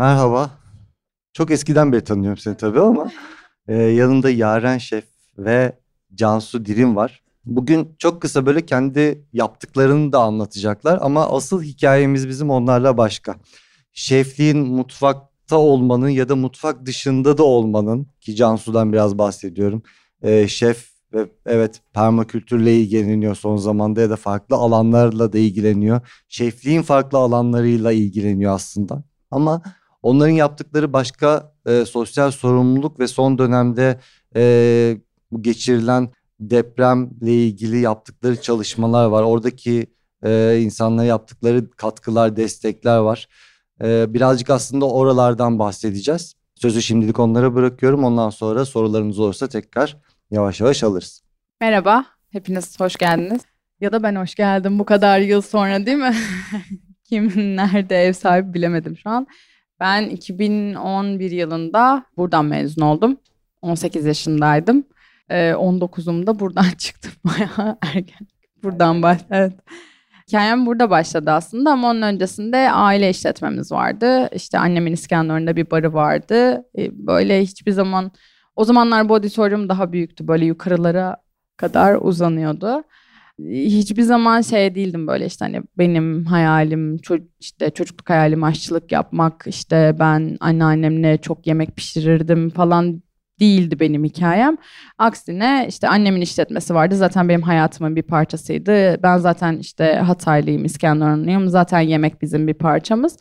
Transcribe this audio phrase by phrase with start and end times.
[0.00, 0.50] Merhaba.
[1.32, 3.10] Çok eskiden beri tanıyorum seni tabii ama
[3.68, 5.04] e, yanında Yaren Şef
[5.38, 5.78] ve
[6.14, 7.22] Cansu Dirim var.
[7.44, 13.36] Bugün çok kısa böyle kendi yaptıklarını da anlatacaklar ama asıl hikayemiz bizim onlarla başka.
[13.92, 19.82] Şefliğin mutfakta olmanın ya da mutfak dışında da olmanın ki Cansu'dan biraz bahsediyorum.
[20.22, 26.00] E, şef ve evet permakültürle ilgileniyor son zamanda ya da farklı alanlarla da ilgileniyor.
[26.28, 29.04] Şefliğin farklı alanlarıyla ilgileniyor aslında.
[29.30, 29.62] Ama
[30.02, 34.00] onların yaptıkları başka e, sosyal sorumluluk ve son dönemde
[34.36, 34.96] e,
[35.40, 36.10] geçirilen
[36.40, 39.22] depremle ilgili yaptıkları çalışmalar var.
[39.22, 39.86] Oradaki
[40.24, 43.28] e, insanlara yaptıkları katkılar, destekler var.
[43.82, 46.34] E, birazcık aslında oralardan bahsedeceğiz.
[46.54, 48.04] Sözü şimdilik onlara bırakıyorum.
[48.04, 49.96] Ondan sonra sorularınız olursa tekrar
[50.30, 51.22] yavaş yavaş alırız.
[51.60, 53.42] Merhaba, hepiniz hoş geldiniz.
[53.80, 56.14] Ya da ben hoş geldim bu kadar yıl sonra değil mi?
[57.04, 59.26] Kim nerede ev sahibi bilemedim şu an.
[59.80, 63.16] Ben 2011 yılında buradan mezun oldum.
[63.62, 64.84] 18 yaşındaydım.
[65.28, 68.26] Ee, 19'umda buradan çıktım bayağı erken.
[68.62, 69.52] Buradan baş evet.
[70.28, 74.28] Hikayem burada başladı aslında ama onun öncesinde aile işletmemiz vardı.
[74.32, 76.64] İşte annemin İskenderun'da bir barı vardı.
[76.78, 78.12] Ee, böyle hiçbir zaman
[78.56, 80.28] o zamanlar bu auditorium daha büyüktü.
[80.28, 81.16] Böyle yukarılara
[81.56, 82.82] kadar uzanıyordu.
[83.48, 89.44] Hiçbir zaman şey değildim böyle işte hani benim hayalim ço- işte çocukluk hayalim aşçılık yapmak
[89.46, 93.02] işte ben anneannemle çok yemek pişirirdim falan
[93.40, 94.56] değildi benim hikayem.
[94.98, 96.96] Aksine işte annemin işletmesi vardı.
[96.96, 99.02] Zaten benim hayatımın bir parçasıydı.
[99.02, 101.48] Ben zaten işte Hataylıyım, İskenderunluyum.
[101.48, 103.16] Zaten yemek bizim bir parçamız.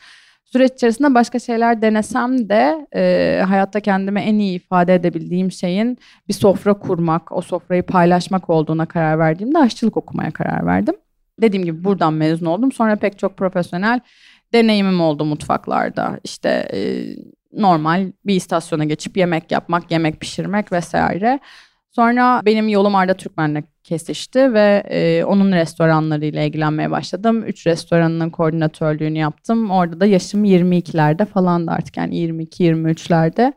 [0.51, 5.97] Süreç içerisinde başka şeyler denesem de e, hayatta kendime en iyi ifade edebildiğim şeyin
[6.27, 10.95] bir sofra kurmak, o sofrayı paylaşmak olduğuna karar verdiğimde aşçılık okumaya karar verdim.
[11.41, 12.71] Dediğim gibi buradan mezun oldum.
[12.71, 13.99] Sonra pek çok profesyonel
[14.53, 16.19] deneyimim oldu mutfaklarda.
[16.23, 16.79] İşte e,
[17.53, 21.39] normal bir istasyona geçip yemek yapmak, yemek pişirmek vesaire.
[21.91, 27.43] Sonra benim yolum Arda Türkmen'le kesişti ve e, onun restoranlarıyla ilgilenmeye başladım.
[27.43, 29.71] Üç restoranının koordinatörlüğünü yaptım.
[29.71, 33.53] Orada da yaşım 22'lerde falan da artık yani 22-23'lerde.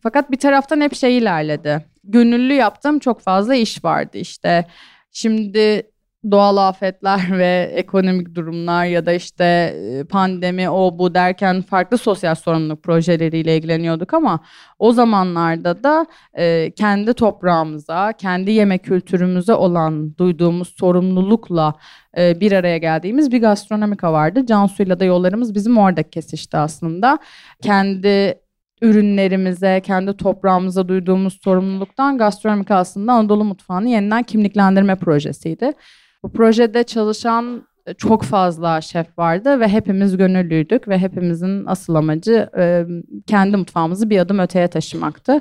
[0.00, 1.84] Fakat bir taraftan hep şey ilerledi.
[2.04, 4.64] Gönüllü yaptığım çok fazla iş vardı işte.
[5.12, 5.82] Şimdi
[6.30, 12.34] doğal afetler ve ekonomik durumlar ya da işte e, pandemi o bu derken farklı sosyal
[12.34, 14.40] sorumluluk projeleriyle ilgileniyorduk ama
[14.78, 16.06] o zamanlarda da
[16.38, 21.74] e, kendi toprağımıza, kendi yemek kültürümüze olan duyduğumuz sorumlulukla
[22.18, 24.46] e, bir araya geldiğimiz bir gastronomika vardı.
[24.46, 27.18] Cansu'yla da yollarımız bizim orada kesişti aslında.
[27.62, 28.44] Kendi
[28.82, 35.72] ürünlerimize, kendi toprağımıza duyduğumuz sorumluluktan gastronomika aslında Anadolu mutfağını yeniden kimliklendirme projesiydi.
[36.24, 42.50] Bu projede çalışan e, çok fazla şef vardı ve hepimiz gönüllüydük ve hepimizin asıl amacı
[42.58, 42.86] e,
[43.26, 45.40] kendi mutfağımızı bir adım öteye taşımaktı.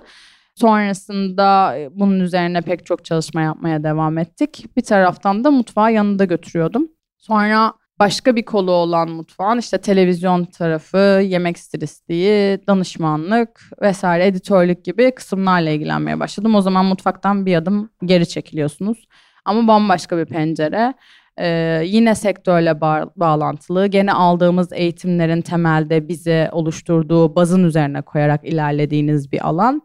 [0.56, 4.66] Sonrasında e, bunun üzerine pek çok çalışma yapmaya devam ettik.
[4.78, 6.88] Bir taraftan da mutfağı yanında götürüyordum.
[7.18, 15.12] Sonra başka bir kolu olan mutfağın işte televizyon tarafı, yemek stilistiği, danışmanlık vesaire editörlük gibi
[15.12, 16.56] kısımlarla ilgilenmeye başladım.
[16.56, 19.08] O zaman mutfaktan bir adım geri çekiliyorsunuz.
[19.46, 20.94] Ama bambaşka bir pencere.
[21.40, 23.88] Ee, yine sektörle ba- bağlantılı.
[23.88, 29.82] Gene aldığımız eğitimlerin temelde bize oluşturduğu bazın üzerine koyarak ilerlediğiniz bir alan.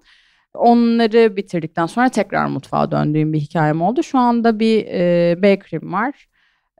[0.55, 4.03] Onları bitirdikten sonra tekrar mutfağa döndüğüm bir hikayem oldu.
[4.03, 6.29] Şu anda bir e, bakery'm var.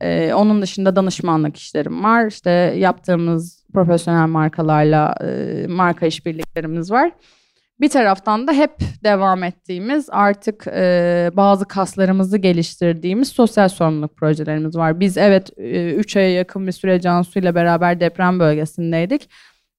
[0.01, 2.27] E, onun dışında danışmanlık işlerim var.
[2.27, 7.11] İşte yaptığımız profesyonel markalarla e, marka işbirliklerimiz var.
[7.81, 8.73] Bir taraftan da hep
[9.05, 15.01] devam ettiğimiz artık e, bazı kaslarımızı geliştirdiğimiz sosyal sorumluluk projelerimiz var.
[15.01, 19.29] Biz evet 3 e, aya yakın bir süre Cansu ile beraber deprem bölgesindeydik.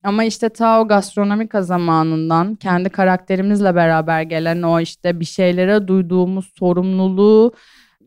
[0.03, 6.51] Ama işte ta o gastronomika zamanından kendi karakterimizle beraber gelen o işte bir şeylere duyduğumuz
[6.59, 7.53] sorumluluğu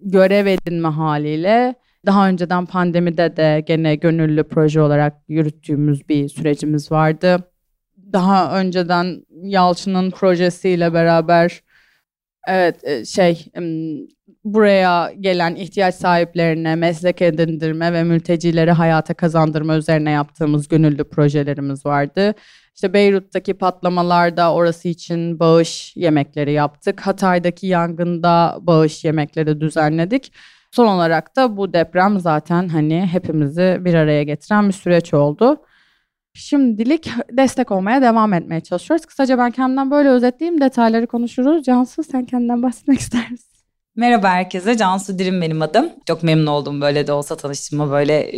[0.02, 1.74] görev edinme haliyle
[2.06, 7.51] daha önceden pandemide de gene gönüllü proje olarak yürüttüğümüz bir sürecimiz vardı
[8.12, 11.62] daha önceden Yalçın'ın projesiyle beraber
[12.48, 13.46] evet e, şey
[14.44, 22.34] buraya gelen ihtiyaç sahiplerine meslek edindirme ve mültecileri hayata kazandırma üzerine yaptığımız gönüllü projelerimiz vardı.
[22.74, 27.00] İşte Beyrut'taki patlamalarda orası için bağış yemekleri yaptık.
[27.00, 30.32] Hatay'daki yangında bağış yemekleri düzenledik.
[30.70, 35.56] Son olarak da bu deprem zaten hani hepimizi bir araya getiren bir süreç oldu.
[36.34, 39.06] Şimdilik destek olmaya devam etmeye çalışıyoruz.
[39.06, 40.60] Kısaca ben kendimden böyle özetleyeyim.
[40.60, 41.64] Detayları konuşuruz.
[41.64, 43.48] Cansu sen kendinden bahsetmek ister misin?
[43.96, 45.90] Merhaba herkese, Cansu Dirim benim adım.
[46.06, 48.32] Çok memnun oldum böyle de olsa tanıştığıma böyle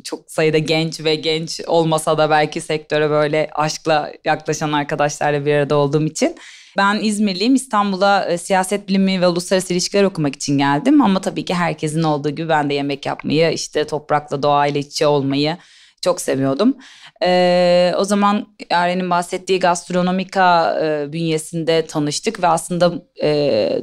[0.00, 5.76] çok sayıda genç ve genç olmasa da belki sektöre böyle aşkla yaklaşan arkadaşlarla bir arada
[5.76, 6.36] olduğum için.
[6.76, 7.54] Ben İzmirliyim.
[7.54, 11.02] İstanbul'a e, siyaset bilimi ve uluslararası ilişkiler okumak için geldim.
[11.02, 15.06] Ama tabii ki herkesin olduğu gibi ben de yemek yapmayı, işte toprakla, doğayla iç içe
[15.06, 15.56] olmayı
[16.02, 16.76] çok seviyordum.
[17.22, 23.82] Ee, o zaman Yaren'in bahsettiği gastronomika e, bünyesinde tanıştık ve aslında e,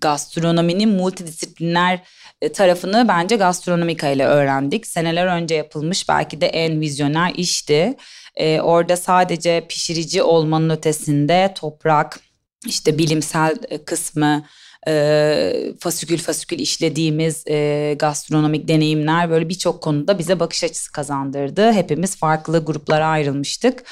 [0.00, 2.00] gastronominin multidisipliner
[2.42, 4.86] e, tarafını bence gastronomika ile öğrendik.
[4.86, 7.96] Seneler önce yapılmış belki de en vizyoner işti.
[8.36, 12.20] Ee, orada sadece pişirici olmanın ötesinde toprak,
[12.66, 14.44] işte bilimsel e, kısmı,
[14.88, 21.72] e, fasikül fasikül işlediğimiz e, gastronomik deneyimler böyle birçok konuda bize bakış açısı kazandırdı.
[21.72, 23.84] Hepimiz farklı gruplara ayrılmıştık.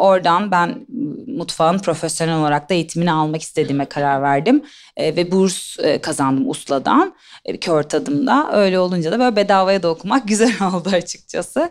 [0.00, 0.86] Oradan ben
[1.26, 4.62] mutfağın profesyonel olarak da eğitimini almak istediğime karar verdim.
[4.96, 7.14] E, ve burs e, kazandım USLA'dan
[7.44, 8.50] e, kör tadımda.
[8.52, 11.70] Öyle olunca da böyle bedavaya da okumak güzel oldu açıkçası.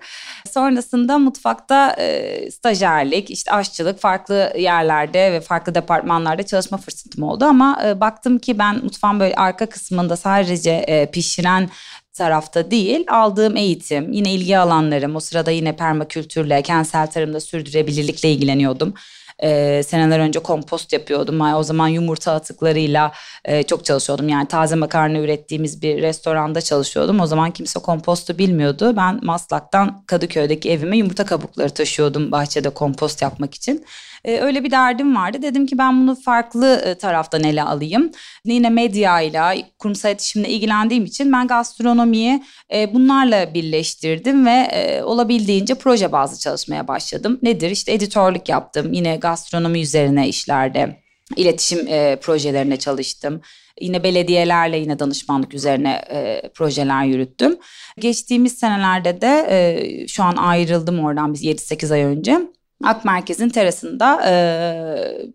[0.52, 7.46] Sonrasında mutfakta e, stajyerlik, işte aşçılık farklı yerlerde ve farklı departmanlarda çalışma fırsatım oldu.
[7.46, 11.70] Ama e, baktım ki ben mutfağın böyle arka kısmında sadece e, pişiren
[12.20, 18.94] tarafta değil aldığım eğitim yine ilgi alanlarım o sırada yine permakültürle kentsel tarımda sürdürülebilirlikle ilgileniyordum.
[19.44, 21.42] Ee, seneler önce kompost yapıyordum.
[21.42, 23.12] O zaman yumurta atıklarıyla
[23.46, 24.30] e, çok çalışıyordum.
[24.30, 27.20] Yani taze makarna ürettiğimiz bir restoranda çalışıyordum.
[27.20, 28.94] O zaman kimse kompostu bilmiyordu.
[28.98, 33.86] Ben Maslak'tan Kadıköy'deki evime yumurta kabukları taşıyordum bahçede kompost yapmak için.
[34.26, 35.42] E, öyle bir derdim vardı.
[35.42, 38.12] Dedim ki ben bunu farklı e, taraftan ele alayım.
[38.46, 42.44] Yine medyayla, kurumsal iletişimle ilgilendiğim için ben gastronomiyi
[42.74, 47.40] e, bunlarla birleştirdim ve e, olabildiğince proje bazlı çalışmaya başladım.
[47.42, 47.72] Nedir?
[47.72, 48.94] İşte editörlük yaptım.
[48.94, 51.00] Yine gastronomi üzerine işlerde
[51.36, 53.42] iletişim e, projelerine çalıştım.
[53.82, 57.58] Yine belediyelerle yine danışmanlık üzerine e, projeler yürüttüm.
[58.00, 62.40] Geçtiğimiz senelerde de e, şu an ayrıldım oradan biz 7-8 ay önce.
[62.84, 64.34] Ak Merkez'in terasında e,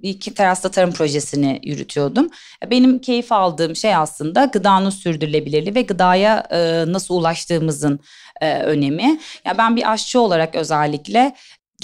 [0.03, 2.29] iki terasta tarım projesini yürütüyordum.
[2.71, 8.01] Benim keyif aldığım şey aslında gıdanın sürdürülebilirliği ve gıdaya e, nasıl ulaştığımızın
[8.41, 9.21] e, önemi.
[9.45, 11.35] Ya ben bir aşçı olarak özellikle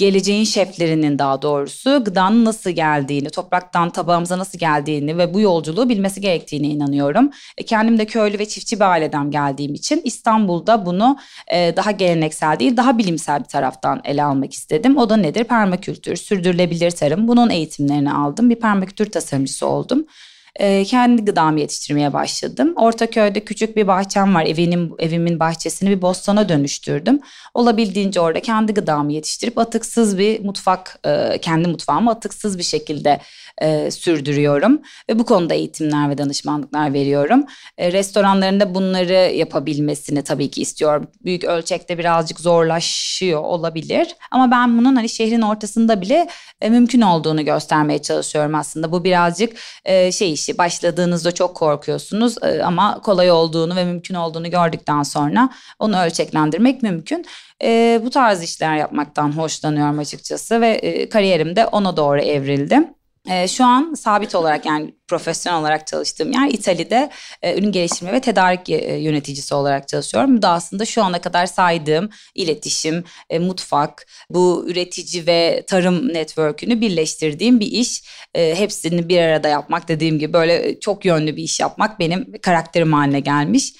[0.01, 6.21] geleceğin şeflerinin daha doğrusu gıdanın nasıl geldiğini, topraktan tabağımıza nasıl geldiğini ve bu yolculuğu bilmesi
[6.21, 7.31] gerektiğine inanıyorum.
[7.57, 11.17] E, kendim de köylü ve çiftçi bir aileden geldiğim için İstanbul'da bunu
[11.53, 14.97] e, daha geleneksel değil, daha bilimsel bir taraftan ele almak istedim.
[14.97, 15.43] O da nedir?
[15.43, 17.27] Permakültür, sürdürülebilir tarım.
[17.27, 18.49] Bunun eğitimlerini aldım.
[18.49, 20.05] Bir permakültür tasarımcısı oldum
[20.59, 22.73] e, kendi gıdamı yetiştirmeye başladım.
[22.75, 24.45] Ortaköy'de küçük bir bahçem var.
[24.45, 27.19] Evimin, evimin bahçesini bir bostana dönüştürdüm.
[27.53, 33.19] Olabildiğince orada kendi gıdamı yetiştirip atıksız bir mutfak, e, kendi mutfağımı atıksız bir şekilde
[33.57, 34.81] e, sürdürüyorum.
[35.09, 37.43] Ve bu konuda eğitimler ve danışmanlıklar veriyorum.
[37.77, 41.07] E, restoranlarında bunları yapabilmesini tabii ki istiyorum.
[41.25, 44.15] Büyük ölçekte birazcık zorlaşıyor olabilir.
[44.31, 46.27] Ama ben bunun hani şehrin ortasında bile
[46.61, 48.91] e, mümkün olduğunu göstermeye çalışıyorum aslında.
[48.91, 54.49] Bu birazcık e, şey işi başladığınızda çok korkuyorsunuz e, ama kolay olduğunu ve mümkün olduğunu
[54.51, 55.49] gördükten sonra
[55.79, 57.25] onu ölçeklendirmek mümkün.
[57.63, 62.79] E, bu tarz işler yapmaktan hoşlanıyorum açıkçası ve e, kariyerim de ona doğru evrildi.
[63.29, 67.09] E, şu an sabit olarak yani profesyonel olarak çalıştığım yer İtalya'da
[67.41, 70.37] e, ürün geliştirme ve tedarik e, yöneticisi olarak çalışıyorum.
[70.37, 76.81] Bu da aslında şu ana kadar saydığım iletişim, e, mutfak, bu üretici ve tarım network'ünü
[76.81, 78.03] birleştirdiğim bir iş.
[78.35, 82.93] E, hepsini bir arada yapmak dediğim gibi böyle çok yönlü bir iş yapmak benim karakterim
[82.93, 83.73] haline gelmiş.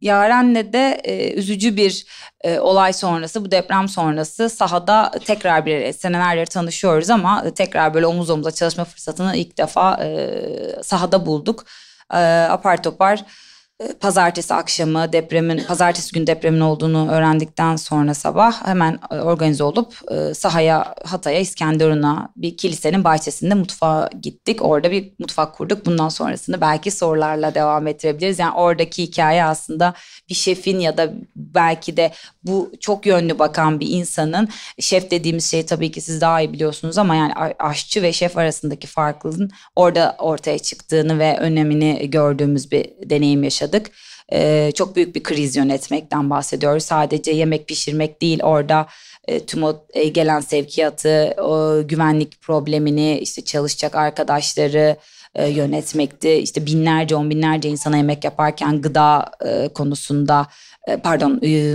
[0.00, 2.06] Yaren'le de e, üzücü bir
[2.44, 8.30] e, olay sonrası, bu deprem sonrası sahada tekrar bir senelerdir tanışıyoruz ama tekrar böyle omuz
[8.30, 10.28] omuza çalışma fırsatını ilk defa e,
[10.82, 11.64] sahada bulduk.
[12.12, 12.18] E,
[12.50, 13.24] apar topar
[14.00, 20.34] pazartesi akşamı depremin, pazartesi gün depremin olduğunu öğrendikten sonra sabah hemen e, organize olup e,
[20.34, 24.62] sahaya, Hatay'a, İskenderun'a bir kilisenin bahçesinde mutfağa gittik.
[24.64, 25.86] Orada bir mutfak kurduk.
[25.86, 28.38] Bundan sonrasını belki sorularla devam ettirebiliriz.
[28.38, 29.94] Yani oradaki hikaye aslında
[30.28, 34.48] bir şefin ya da belki de bu çok yönlü bakan bir insanın
[34.80, 38.86] şef dediğimiz şey tabii ki siz daha iyi biliyorsunuz ama yani aşçı ve şef arasındaki
[38.86, 43.65] farklılığın orada ortaya çıktığını ve önemini gördüğümüz bir deneyim yaşadık.
[44.32, 46.84] Ee, çok büyük bir kriz yönetmekten bahsediyoruz.
[46.84, 48.86] Sadece yemek pişirmek değil orada
[49.28, 54.96] e, tüm o e, gelen sevkiyatı, o güvenlik problemini, işte çalışacak arkadaşları,
[55.34, 56.32] e, yönetmekti.
[56.32, 60.46] İşte binlerce on binlerce insana yemek yaparken gıda e, konusunda
[60.88, 61.74] e, pardon e,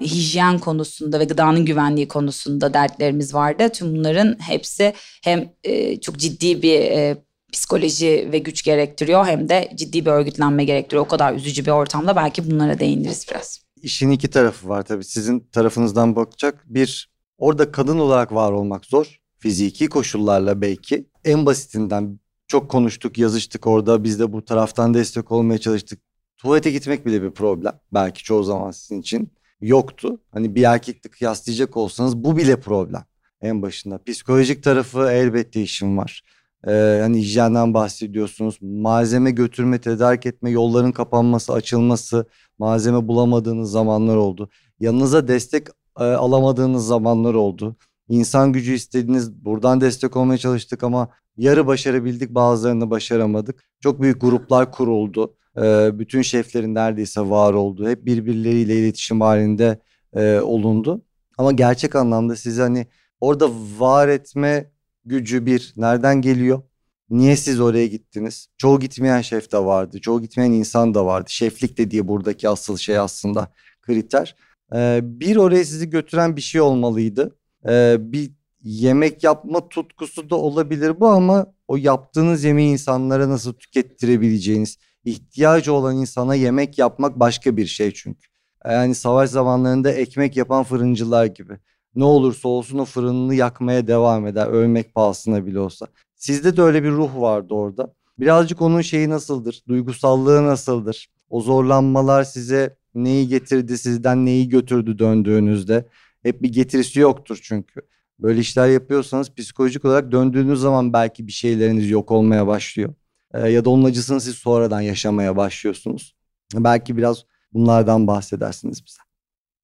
[0.00, 3.68] hijyen konusunda ve gıdanın güvenliği konusunda dertlerimiz vardı.
[3.68, 4.92] Tüm bunların hepsi
[5.24, 7.16] hem e, çok ciddi bir e,
[7.52, 11.04] psikoloji ve güç gerektiriyor hem de ciddi bir örgütlenme gerektiriyor.
[11.04, 13.60] O kadar üzücü bir ortamda belki bunlara değiniriz biraz.
[13.82, 15.04] İşin iki tarafı var tabii.
[15.04, 16.64] Sizin tarafınızdan bakacak.
[16.66, 19.20] Bir, orada kadın olarak var olmak zor.
[19.38, 21.06] Fiziki koşullarla belki.
[21.24, 24.04] En basitinden çok konuştuk, yazıştık orada.
[24.04, 26.00] Biz de bu taraftan destek olmaya çalıştık.
[26.36, 27.72] Tuvalete gitmek bile bir problem.
[27.92, 30.20] Belki çoğu zaman sizin için yoktu.
[30.32, 33.04] Hani bir erkekle kıyaslayacak olsanız bu bile problem
[33.40, 34.02] en başında.
[34.06, 36.22] Psikolojik tarafı elbette işim var.
[36.66, 38.58] Ee, hani hijyenden bahsediyorsunuz.
[38.62, 42.26] Malzeme götürme, tedarik etme, yolların kapanması, açılması,
[42.58, 44.50] malzeme bulamadığınız zamanlar oldu.
[44.80, 45.68] Yanınıza destek
[46.00, 47.76] e, alamadığınız zamanlar oldu.
[48.08, 53.64] İnsan gücü istediğiniz buradan destek olmaya çalıştık ama yarı başarabildik bazılarını başaramadık.
[53.80, 55.34] Çok büyük gruplar kuruldu.
[55.56, 57.88] Ee, bütün şeflerin neredeyse var oldu.
[57.88, 59.78] Hep birbirleriyle iletişim halinde
[60.14, 61.02] e, olundu.
[61.38, 62.86] Ama gerçek anlamda siz hani
[63.20, 64.70] orada var etme
[65.04, 66.62] gücü bir nereden geliyor?
[67.10, 68.48] Niye siz oraya gittiniz?
[68.58, 70.00] Çoğu gitmeyen şef de vardı.
[70.00, 71.30] Çoğu gitmeyen insan da vardı.
[71.30, 73.52] Şeflik de diye buradaki asıl şey aslında
[73.82, 74.36] kriter.
[74.74, 77.36] Ee, bir oraya sizi götüren bir şey olmalıydı.
[77.68, 78.30] Ee, bir
[78.62, 85.96] yemek yapma tutkusu da olabilir bu ama o yaptığınız yemeği insanlara nasıl tükettirebileceğiniz, ihtiyacı olan
[85.96, 88.28] insana yemek yapmak başka bir şey çünkü.
[88.64, 91.58] Yani savaş zamanlarında ekmek yapan fırıncılar gibi.
[91.94, 94.46] Ne olursa olsun o fırınını yakmaya devam eder.
[94.46, 95.86] Ölmek pahasına bile olsa.
[96.16, 97.94] Sizde de öyle bir ruh vardı orada.
[98.18, 99.62] Birazcık onun şeyi nasıldır?
[99.68, 101.08] Duygusallığı nasıldır?
[101.30, 105.88] O zorlanmalar size neyi getirdi, sizden neyi götürdü döndüğünüzde?
[106.22, 107.80] Hep bir getirisi yoktur çünkü.
[108.18, 112.94] Böyle işler yapıyorsanız psikolojik olarak döndüğünüz zaman belki bir şeyleriniz yok olmaya başlıyor.
[113.34, 116.16] Ee, ya da onun acısını siz sonradan yaşamaya başlıyorsunuz.
[116.54, 119.00] Belki biraz bunlardan bahsedersiniz bize.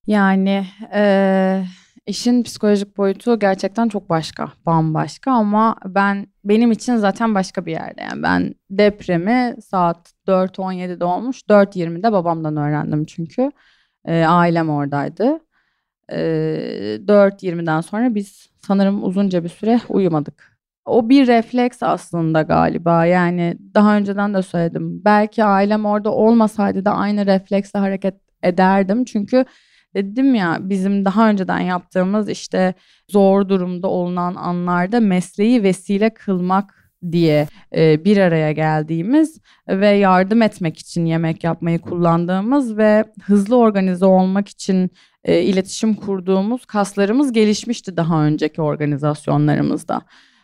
[0.06, 1.64] Yani e,
[2.06, 8.02] işin psikolojik boyutu gerçekten çok başka, bambaşka ama ben benim için zaten başka bir yerde.
[8.02, 13.50] Yani ben depremi saat 4.17'de olmuş, 4.20'de babamdan öğrendim çünkü.
[14.04, 15.40] E, ailem oradaydı.
[16.12, 16.16] E,
[17.06, 20.56] 4.20'den sonra biz sanırım uzunca bir süre uyumadık.
[20.84, 23.06] O bir refleks aslında galiba.
[23.06, 25.04] Yani daha önceden de söyledim.
[25.04, 29.04] Belki ailem orada olmasaydı da aynı refleksle hareket ederdim.
[29.04, 29.44] Çünkü
[30.04, 32.74] dedim ya bizim daha önceden yaptığımız işte
[33.08, 40.78] zor durumda olunan anlarda mesleği vesile kılmak diye e, bir araya geldiğimiz ve yardım etmek
[40.78, 44.90] için yemek yapmayı kullandığımız ve hızlı organize olmak için
[45.24, 50.02] e, iletişim kurduğumuz kaslarımız gelişmişti daha önceki organizasyonlarımızda.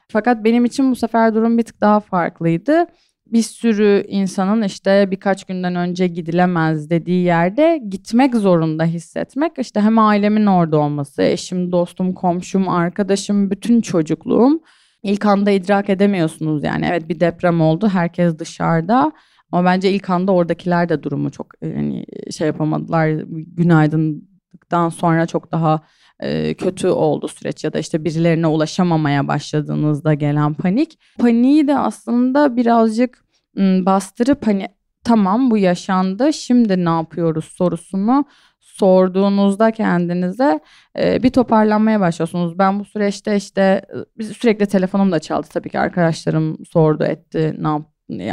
[0.08, 2.86] Fakat benim için bu sefer durum bir tık daha farklıydı.
[3.32, 9.52] Bir sürü insanın işte birkaç günden önce gidilemez dediği yerde gitmek zorunda hissetmek.
[9.58, 14.60] İşte hem ailemin orada olması, eşim, dostum, komşum, arkadaşım, bütün çocukluğum.
[15.02, 16.86] İlk anda idrak edemiyorsunuz yani.
[16.90, 19.12] Evet bir deprem oldu, herkes dışarıda.
[19.52, 23.08] Ama bence ilk anda oradakiler de durumu çok yani şey yapamadılar.
[23.56, 25.80] Günaydınlıktan sonra çok daha
[26.20, 30.98] e, kötü oldu süreç ya da işte birilerine ulaşamamaya başladığınızda gelen panik.
[31.18, 33.21] Paniği de aslında birazcık
[33.58, 34.68] bastırıp hani
[35.04, 38.24] tamam bu yaşandı şimdi ne yapıyoruz sorusunu
[38.60, 40.60] sorduğunuzda kendinize
[40.98, 42.58] e, bir toparlanmaya başlıyorsunuz.
[42.58, 43.82] Ben bu süreçte işte
[44.20, 47.82] sürekli telefonum da çaldı tabii ki arkadaşlarım sordu etti ne yap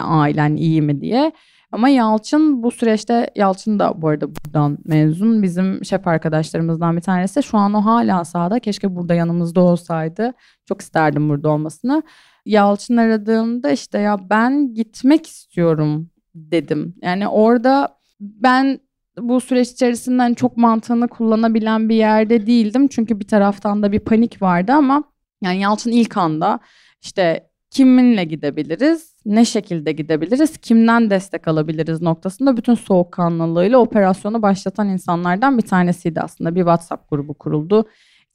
[0.03, 1.31] ailen iyi mi diye.
[1.71, 5.43] Ama Yalçın bu süreçte Yalçın da bu arada buradan mezun.
[5.43, 7.43] Bizim şef arkadaşlarımızdan bir tanesi.
[7.43, 8.59] Şu an o hala sahada.
[8.59, 10.33] Keşke burada yanımızda olsaydı.
[10.65, 12.03] Çok isterdim burada olmasını.
[12.45, 16.95] Yalçın aradığımda işte ya ben gitmek istiyorum dedim.
[17.01, 18.79] Yani orada ben
[19.17, 22.87] bu süreç içerisinden çok mantığını kullanabilen bir yerde değildim.
[22.87, 25.03] Çünkü bir taraftan da bir panik vardı ama
[25.43, 26.59] yani Yalçın ilk anda
[27.01, 35.57] işte kiminle gidebiliriz, ne şekilde gidebiliriz, kimden destek alabiliriz noktasında bütün soğukkanlılığıyla operasyonu başlatan insanlardan
[35.57, 36.55] bir tanesiydi aslında.
[36.55, 37.85] Bir WhatsApp grubu kuruldu.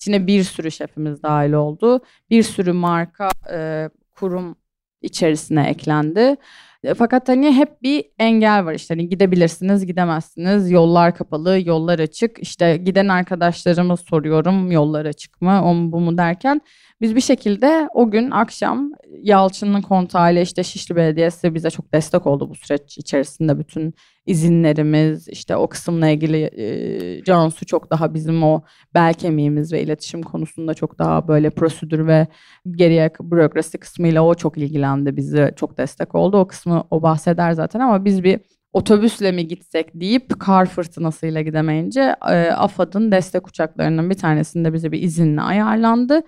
[0.04, 2.00] İçine bir sürü şefimiz dahil oldu.
[2.30, 4.56] Bir sürü marka, e, kurum
[5.02, 6.36] içerisine eklendi.
[6.82, 12.38] E, fakat hani hep bir engel var işte hani gidebilirsiniz gidemezsiniz yollar kapalı yollar açık
[12.38, 16.60] işte giden arkadaşlarımız soruyorum yollar açık mı o mu bu mu derken
[17.00, 18.92] biz bir şekilde o gün akşam
[19.22, 23.94] Yalçın'ın kontağıyla işte Şişli Belediyesi bize çok destek oldu bu süreç içerisinde bütün
[24.26, 28.62] izinlerimiz işte o kısımla ilgili e, Cansu çok daha bizim o
[28.94, 32.26] bel kemiğimiz ve iletişim konusunda çok daha böyle prosedür ve
[32.70, 37.80] geriye bürokrasi kısmıyla o çok ilgilendi bizi çok destek oldu o kısmı o bahseder zaten
[37.80, 38.40] ama biz bir
[38.72, 45.02] otobüsle mi gitsek deyip kar fırtınasıyla gidemeyince e, AFAD'ın destek uçaklarının bir tanesinde bize bir
[45.02, 46.22] izinle ayarlandı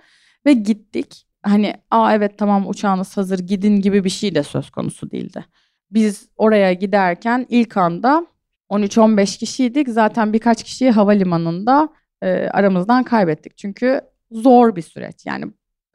[0.45, 1.23] ve gittik.
[1.43, 5.45] hani aa evet tamam uçağınız hazır gidin gibi bir şey de söz konusu değildi.
[5.91, 8.27] Biz oraya giderken ilk anda
[8.69, 9.89] 13-15 kişiydik.
[9.89, 11.89] Zaten birkaç kişiyi havalimanında
[12.21, 13.57] e, aramızdan kaybettik.
[13.57, 14.01] Çünkü
[14.31, 15.25] zor bir süreç.
[15.25, 15.45] Yani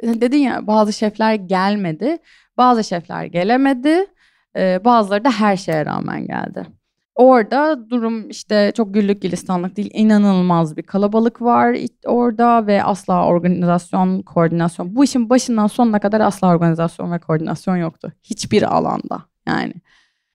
[0.03, 2.17] dedin ya bazı şefler gelmedi.
[2.57, 4.07] Bazı şefler gelemedi.
[4.57, 6.67] E, bazıları da her şeye rağmen geldi.
[7.15, 9.91] Orada durum işte çok güllük gülistanlık değil.
[9.95, 14.97] inanılmaz bir kalabalık var orada ve asla organizasyon, koordinasyon.
[14.97, 18.13] Bu işin başından sonuna kadar asla organizasyon ve koordinasyon yoktu.
[18.23, 19.73] Hiçbir alanda yani.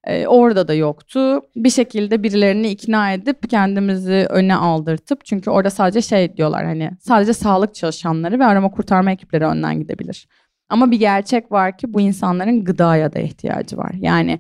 [0.08, 1.42] Ee, orada da yoktu.
[1.56, 7.34] Bir şekilde birilerini ikna edip kendimizi öne aldırtıp çünkü orada sadece şey diyorlar hani sadece
[7.34, 10.28] sağlık çalışanları ve arama kurtarma ekipleri önden gidebilir.
[10.70, 13.92] Ama bir gerçek var ki bu insanların gıdaya da ihtiyacı var.
[14.00, 14.40] Yani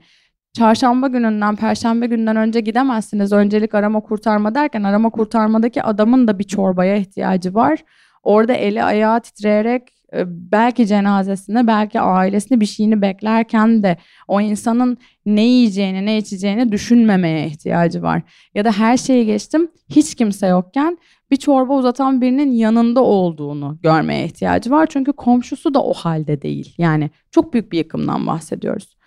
[0.53, 3.33] çarşamba gününden perşembe günden önce gidemezsiniz.
[3.33, 7.83] Öncelik arama kurtarma derken arama kurtarmadaki adamın da bir çorbaya ihtiyacı var.
[8.23, 13.97] Orada eli ayağı titreyerek e, belki cenazesinde belki ailesini bir şeyini beklerken de
[14.27, 18.21] o insanın ne yiyeceğini ne içeceğini düşünmemeye ihtiyacı var.
[18.55, 20.97] Ya da her şeyi geçtim hiç kimse yokken
[21.31, 24.87] bir çorba uzatan birinin yanında olduğunu görmeye ihtiyacı var.
[24.89, 26.75] Çünkü komşusu da o halde değil.
[26.77, 28.97] Yani çok büyük bir yıkımdan bahsediyoruz.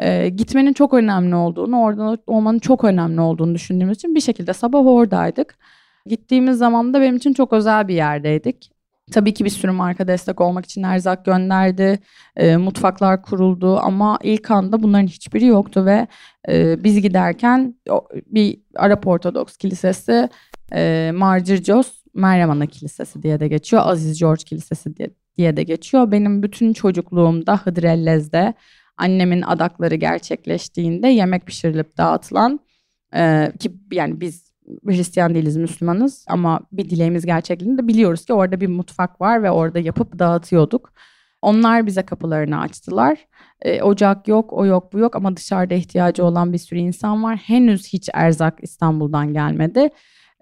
[0.00, 4.86] Ee, gitmenin çok önemli olduğunu, orada olmanın çok önemli olduğunu düşündüğümüz için bir şekilde sabah
[4.86, 5.58] oradaydık.
[6.06, 8.71] Gittiğimiz zaman da benim için çok özel bir yerdeydik.
[9.10, 11.98] Tabii ki bir sürü marka destek olmak için erzak gönderdi,
[12.36, 16.06] e, mutfaklar kuruldu ama ilk anda bunların hiçbiri yoktu ve
[16.48, 17.74] e, biz giderken
[18.26, 20.28] bir Arap Ortodoks Kilisesi,
[20.72, 26.10] e, Marcircos, Meryem Ana Kilisesi diye de geçiyor, Aziz George Kilisesi diye, diye de geçiyor.
[26.10, 28.54] Benim bütün çocukluğumda Hıdrellez'de
[28.96, 32.60] annemin adakları gerçekleştiğinde yemek pişirilip dağıtılan
[33.14, 34.51] e, ki yani biz
[34.86, 39.78] Hristiyan değiliz Müslümanız ama bir dileğimiz gerçekliğinde biliyoruz ki orada bir mutfak var ve orada
[39.78, 40.92] yapıp dağıtıyorduk.
[41.42, 43.18] Onlar bize kapılarını açtılar.
[43.62, 47.36] E, ocak yok, o yok, bu yok ama dışarıda ihtiyacı olan bir sürü insan var.
[47.36, 49.90] Henüz hiç erzak İstanbul'dan gelmedi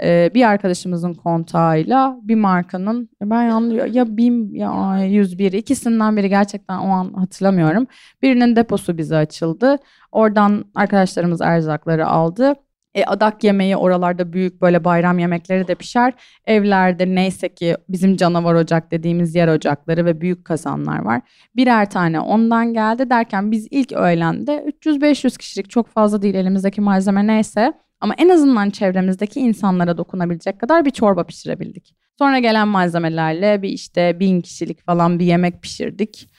[0.03, 6.79] e, bir arkadaşımızın kontağıyla bir markanın ben yanlıyor ya BİM ya 101 ikisinden biri gerçekten
[6.79, 7.87] o an hatırlamıyorum.
[8.23, 9.77] Birinin deposu bize açıldı.
[10.13, 12.55] Oradan arkadaşlarımız erzakları aldı.
[12.95, 16.13] E, adak yemeği oralarda büyük böyle bayram yemekleri de pişer.
[16.47, 21.21] Evlerde neyse ki bizim canavar ocak dediğimiz yer ocakları ve büyük kazanlar var.
[21.57, 27.27] Birer tane ondan geldi derken biz ilk öğlende 300-500 kişilik çok fazla değil elimizdeki malzeme
[27.27, 31.95] neyse ama en azından çevremizdeki insanlara dokunabilecek kadar bir çorba pişirebildik.
[32.19, 36.31] Sonra gelen malzemelerle bir işte bin kişilik falan bir yemek pişirdik.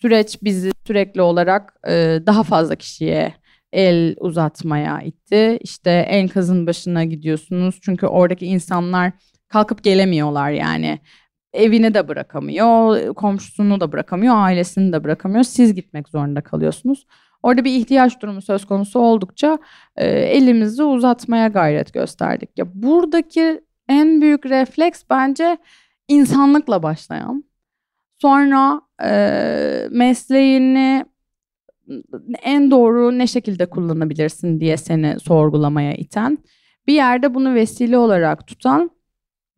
[0.00, 3.34] Süreç bizi sürekli olarak e, daha fazla kişiye
[3.72, 5.58] el uzatmaya itti.
[5.60, 9.12] İşte enkazın başına gidiyorsunuz çünkü oradaki insanlar
[9.48, 10.98] kalkıp gelemiyorlar yani.
[11.52, 15.44] Evini de bırakamıyor, komşusunu da bırakamıyor, ailesini de bırakamıyor.
[15.44, 17.06] Siz gitmek zorunda kalıyorsunuz.
[17.42, 19.58] Orada bir ihtiyaç durumu söz konusu oldukça
[19.96, 22.50] e, elimizi uzatmaya gayret gösterdik.
[22.58, 25.58] Ya buradaki en büyük refleks bence
[26.08, 27.44] insanlıkla başlayan.
[28.18, 31.04] Sonra e, mesleğini
[32.42, 36.38] en doğru ne şekilde kullanabilirsin diye seni sorgulamaya iten.
[36.86, 38.90] Bir yerde bunu vesile olarak tutan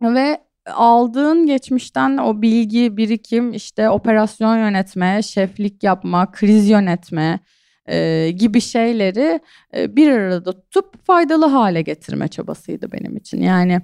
[0.02, 7.40] ve aldığın geçmişten o bilgi, birikim, işte operasyon yönetme, şeflik yapma, kriz yönetme,
[7.86, 9.40] e, gibi şeyleri
[9.76, 13.42] e, bir arada tutup faydalı hale getirme çabasıydı benim için.
[13.42, 13.80] Yani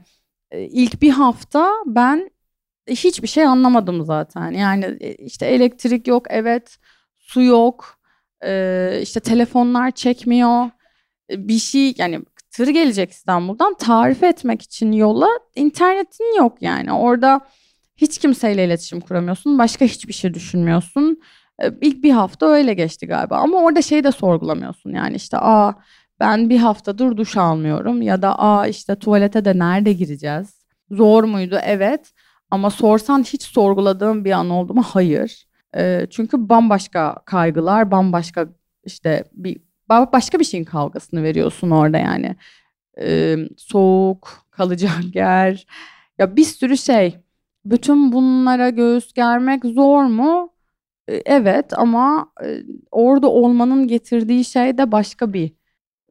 [0.50, 2.30] e, ilk bir hafta ben
[2.88, 4.50] hiçbir şey anlamadım zaten.
[4.50, 6.78] Yani e, işte elektrik yok, evet,
[7.18, 7.99] su yok,
[8.44, 10.70] e, işte telefonlar çekmiyor,
[11.30, 17.40] e, bir şey yani tır gelecek İstanbul'dan tarif etmek için yola internetin yok yani orada
[17.96, 21.18] hiç kimseyle iletişim kuramıyorsun başka hiçbir şey düşünmüyorsun
[21.62, 23.36] ee, ilk bir hafta öyle geçti galiba.
[23.36, 24.90] Ama orada şeyi de sorgulamıyorsun.
[24.90, 25.74] Yani işte aa
[26.20, 30.60] ben bir haftadır duş almıyorum ya da aa işte tuvalete de nerede gireceğiz?
[30.90, 31.58] Zor muydu?
[31.64, 32.12] Evet.
[32.50, 34.82] Ama sorsan hiç sorguladığım bir an oldu mu?
[34.82, 35.46] Hayır.
[35.76, 38.48] E, çünkü bambaşka kaygılar, bambaşka
[38.84, 42.36] işte bir başka bir şeyin kavgasını veriyorsun orada yani.
[43.00, 45.66] E, soğuk, kalacak yer.
[46.18, 47.16] Ya bir sürü şey.
[47.64, 50.52] Bütün bunlara göğüs germek zor mu?
[51.08, 52.32] Evet ama
[52.90, 55.52] orada olmanın getirdiği şey de başka bir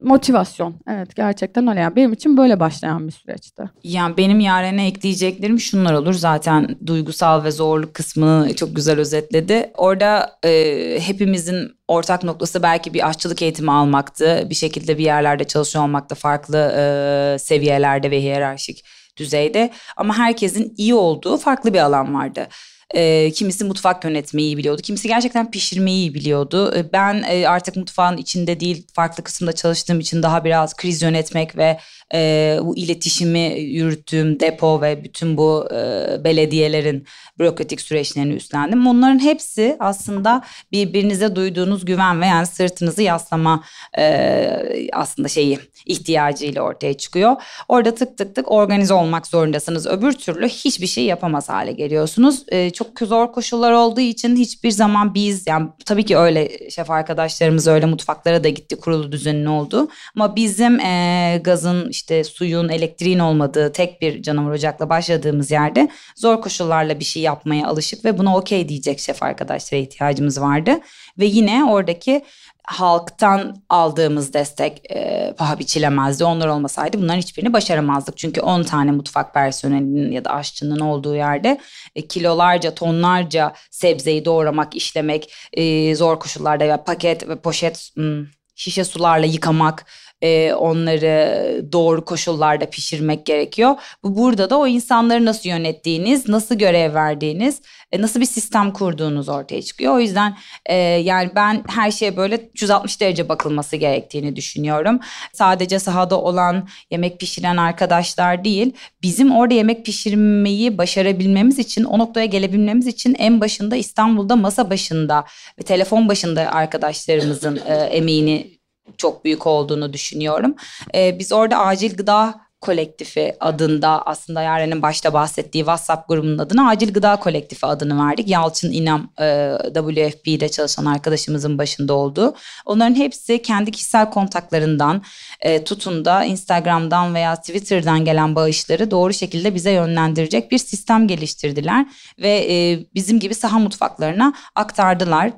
[0.02, 0.76] motivasyon.
[0.90, 1.80] Evet gerçekten öyle.
[1.80, 3.64] Yani benim için böyle başlayan bir süreçti.
[3.84, 6.14] Yani benim yarene ekleyeceklerim şunlar olur.
[6.14, 9.72] Zaten duygusal ve zorluk kısmını çok güzel özetledi.
[9.78, 14.48] Orada e, hepimizin ortak noktası belki bir aşçılık eğitimi almaktı.
[14.50, 18.86] Bir şekilde bir yerlerde çalışıyor olmakta farklı e, seviyelerde ve hiyerarşik
[19.18, 19.72] düzeyde.
[19.98, 22.48] Ama herkesin iyi olduğu farklı bir alan vardı.
[22.96, 24.82] E, kimisi mutfak yönetmeyi iyi biliyordu.
[24.82, 26.74] Kimisi gerçekten pişirmeyi iyi biliyordu.
[26.76, 31.58] E, ben e, artık mutfağın içinde değil farklı kısımda çalıştığım için daha biraz kriz yönetmek
[31.58, 31.80] ve
[32.14, 37.06] e, bu iletişimi yürüttüğüm depo ve bütün bu e, belediyelerin
[37.40, 38.86] bürokratik süreçlerini üstlendim.
[38.86, 43.64] Bunların hepsi aslında birbirinize duyduğunuz güven ve yani sırtınızı yaslama
[43.98, 47.36] e, aslında şeyi ihtiyacıyla ortaya çıkıyor.
[47.68, 49.88] Orada tık tık tık organize olmak zorundasınız.
[49.88, 52.44] Öbür türlü hiçbir şey yapamaz hale geliyorsunuz.
[52.48, 57.68] E, çok zor koşullar olduğu için hiçbir zaman biz yani tabii ki öyle şef arkadaşlarımız
[57.68, 59.88] öyle mutfaklara da gitti kurulu düzenin oldu.
[60.16, 66.42] Ama bizim e, gazın işte suyun elektriğin olmadığı tek bir canavar ocakla başladığımız yerde zor
[66.42, 70.72] koşullarla bir şey yapmaya alışık ve buna okey diyecek şef arkadaşlara ihtiyacımız vardı.
[71.20, 72.22] Ve yine oradaki
[72.70, 76.24] halktan aldığımız destek e, paha biçilemezdi.
[76.24, 78.18] Onlar olmasaydı bunların hiçbirini başaramazdık.
[78.18, 81.60] Çünkü 10 tane mutfak personelinin ya da aşçının olduğu yerde
[81.96, 88.84] e, kilolarca, tonlarca sebzeyi doğramak, işlemek, e, zor koşullarda ya paket ve poşet hmm, şişe
[88.84, 89.86] sularla yıkamak,
[90.22, 93.76] e, onları doğru koşullarda pişirmek gerekiyor.
[94.04, 99.30] Bu burada da o insanları nasıl yönettiğiniz, nasıl görev verdiğiniz, e, nasıl bir sistem kurduğunuz
[99.30, 99.96] ortaya çıkıyor.
[99.96, 105.00] O yüzden e, yani ben her şeye böyle 160 derece bakılması gerektiğini düşünüyorum.
[105.34, 112.26] Sadece sahada olan yemek pişiren arkadaşlar değil, bizim orada yemek pişirmeyi başarabilmemiz için, o noktaya
[112.26, 115.26] gelebilmemiz için en başında İstanbul'da masa başında
[115.60, 118.59] ve telefon başında arkadaşlarımızın e, emeğini
[118.98, 120.56] çok büyük olduğunu düşünüyorum.
[120.96, 126.94] E, biz orada acil gıda kolektifi adında aslında Yaren'in başta bahsettiği WhatsApp grubunun adına Acil
[126.94, 128.28] Gıda Kolektifi adını verdik.
[128.28, 132.36] Yalçın İnam e, WFP'de çalışan arkadaşımızın başında olduğu.
[132.66, 135.02] Onların hepsi kendi kişisel kontaklarından
[135.42, 141.86] e, tutun da Instagram'dan veya Twitter'dan gelen bağışları doğru şekilde bize yönlendirecek bir sistem geliştirdiler.
[142.20, 145.32] Ve e, bizim gibi saha mutfaklarına aktardılar.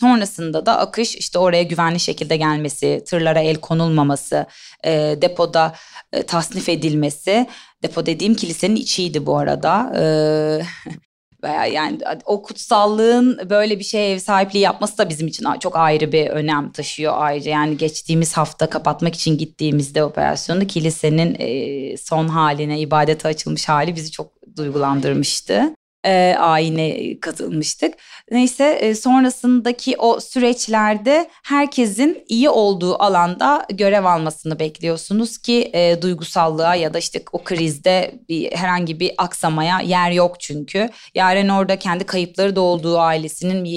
[0.00, 4.46] Sonrasında da akış işte oraya güvenli şekilde gelmesi, tırlara el konulmaması,
[4.84, 4.90] e,
[5.22, 5.74] depoda
[6.12, 7.46] e, tasnif edilmesi.
[7.82, 9.92] Depo dediğim kilisenin içiydi bu arada.
[9.98, 10.04] E,
[11.44, 16.12] veya yani o kutsallığın böyle bir şeye ev sahipliği yapması da bizim için çok ayrı
[16.12, 17.50] bir önem taşıyor ayrıca.
[17.50, 24.10] Yani geçtiğimiz hafta kapatmak için gittiğimizde operasyonu kilisenin e, son haline, ibadete açılmış hali bizi
[24.10, 27.94] çok duygulandırmıştı e, ayine katılmıştık.
[28.30, 36.74] Neyse e, sonrasındaki o süreçlerde herkesin iyi olduğu alanda görev almasını bekliyorsunuz ki e, duygusallığa
[36.74, 40.90] ya da işte o krizde bir herhangi bir aksamaya yer yok çünkü.
[41.14, 43.70] Yaren orada kendi kayıpları da olduğu ailesinin e,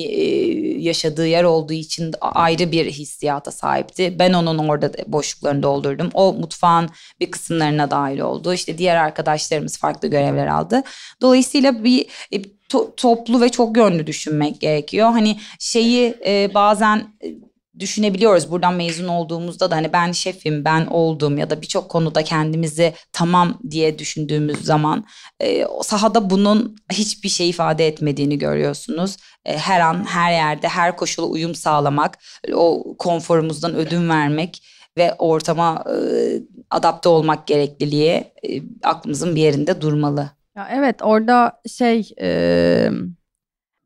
[0.82, 4.20] yaşadığı yer olduğu için ayrı bir hissiyata sahipti.
[4.20, 6.10] Ben onun orada boşluklarını doldurdum.
[6.14, 8.54] O mutfağın bir kısımlarına dahil oldu.
[8.54, 10.84] İşte diğer arkadaşlarımız farklı görevler aldı.
[11.22, 15.10] Dolayısıyla bir e, to, toplu ve çok yönlü düşünmek gerekiyor.
[15.10, 17.28] Hani şeyi e, bazen e,
[17.80, 22.94] düşünebiliyoruz buradan mezun olduğumuzda da hani ben şefim ben oldum ya da birçok konuda kendimizi
[23.14, 25.06] tamam diye düşündüğümüz zaman
[25.40, 29.18] e, sahada bunun hiçbir şey ifade etmediğini görüyorsunuz.
[29.46, 32.18] E, her an her yerde her koşula uyum sağlamak
[32.54, 34.64] o konforumuzdan ödün vermek
[34.98, 35.96] ve ortama e,
[36.70, 38.12] adapte olmak gerekliliği
[38.44, 40.37] e, aklımızın bir yerinde durmalı.
[40.58, 42.90] Ya evet orada şey e,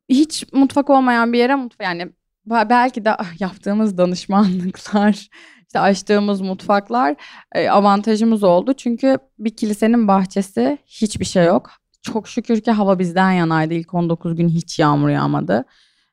[0.10, 2.12] hiç mutfak olmayan bir yere mutfak yani
[2.46, 5.30] belki de yaptığımız danışmanlıklar
[5.68, 7.16] işte açtığımız mutfaklar
[7.56, 8.74] e, avantajımız oldu.
[8.74, 11.72] Çünkü bir kilisenin bahçesi hiçbir şey yok.
[12.02, 13.74] Çok şükür ki hava bizden yanaydı.
[13.74, 15.66] İlk 19 gün hiç yağmur yağmadı.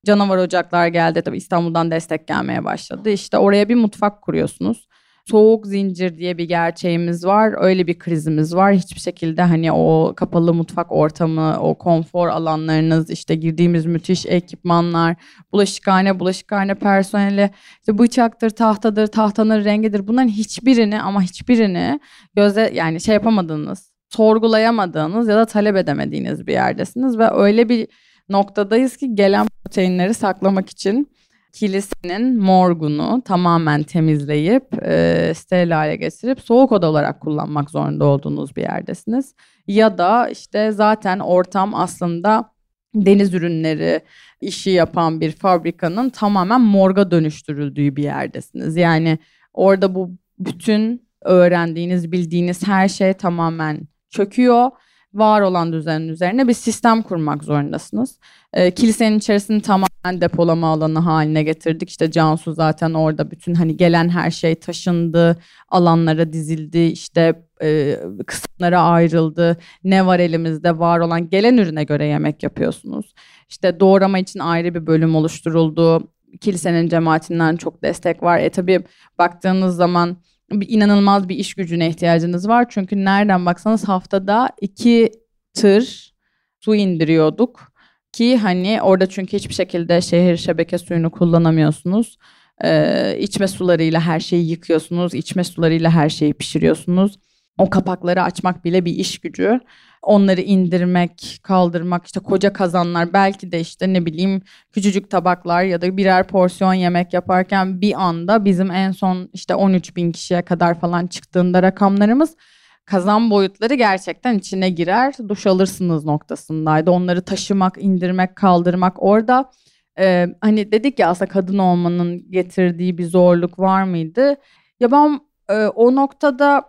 [0.07, 3.11] Canavar ocaklar geldi tabii İstanbul'dan destek gelmeye başladı.
[3.11, 4.89] İşte oraya bir mutfak kuruyorsunuz
[5.31, 7.55] soğuk zincir diye bir gerçeğimiz var.
[7.57, 8.75] Öyle bir krizimiz var.
[8.75, 15.17] Hiçbir şekilde hani o kapalı mutfak ortamı, o konfor alanlarınız, işte girdiğimiz müthiş ekipmanlar,
[15.53, 20.09] bulaşıkhane, bulaşıkhane personeli, işte bıçaktır, tahtadır, tahtanın rengidir.
[20.09, 22.01] Bunların hiçbirini ama hiçbirini
[22.37, 27.89] göze yani şey yapamadığınız, sorgulayamadığınız ya da talep edemediğiniz bir yerdesiniz ve öyle bir
[28.29, 31.18] noktadayız ki gelen proteinleri saklamak için
[31.53, 38.63] kilisenin morgunu tamamen temizleyip e, steril hale getirip soğuk oda olarak kullanmak zorunda olduğunuz bir
[38.63, 39.35] yerdesiniz.
[39.67, 42.51] Ya da işte zaten ortam aslında
[42.95, 44.01] deniz ürünleri
[44.41, 48.77] işi yapan bir fabrikanın tamamen morga dönüştürüldüğü bir yerdesiniz.
[48.77, 49.19] Yani
[49.53, 53.81] orada bu bütün öğrendiğiniz, bildiğiniz her şey tamamen
[54.11, 54.71] çöküyor
[55.19, 58.19] var olan düzenin üzerine bir sistem kurmak zorundasınız.
[58.53, 61.91] E, kilisenin içerisini tamamen depolama alanı haline getirdik.
[61.91, 68.83] İşte Cansu zaten orada bütün hani gelen her şey taşındı, alanlara dizildi, işte e, kısımlara
[68.83, 69.57] ayrıldı.
[69.85, 73.15] Ne var elimizde var olan gelen ürüne göre yemek yapıyorsunuz.
[73.49, 76.13] İşte doğrama için ayrı bir bölüm oluşturuldu.
[76.41, 78.39] Kilisenin cemaatinden çok destek var.
[78.39, 78.85] E tabii
[79.19, 80.17] baktığınız zaman
[80.51, 82.67] bir inanılmaz bir iş gücüne ihtiyacınız var.
[82.69, 85.13] Çünkü nereden baksanız haftada iki
[85.55, 86.15] tır
[86.61, 87.73] su indiriyorduk.
[88.13, 92.19] Ki hani orada çünkü hiçbir şekilde şehir şebeke suyunu kullanamıyorsunuz.
[92.65, 95.15] Ee, içme sularıyla her şeyi yıkıyorsunuz.
[95.15, 97.19] içme sularıyla her şeyi pişiriyorsunuz.
[97.59, 99.61] O kapakları açmak bile bir iş gücü.
[100.03, 105.97] Onları indirmek, kaldırmak, işte koca kazanlar, belki de işte ne bileyim küçücük tabaklar ya da
[105.97, 111.07] birer porsiyon yemek yaparken bir anda bizim en son işte 13 bin kişiye kadar falan
[111.07, 112.37] çıktığında rakamlarımız
[112.85, 115.15] kazan boyutları gerçekten içine girer.
[115.29, 116.91] Duş alırsınız noktasındaydı.
[116.91, 119.51] Onları taşımak, indirmek, kaldırmak orada
[119.99, 124.37] e, hani dedik ya aslında kadın olmanın getirdiği bir zorluk var mıydı?
[124.81, 126.63] Ya ben e, o noktada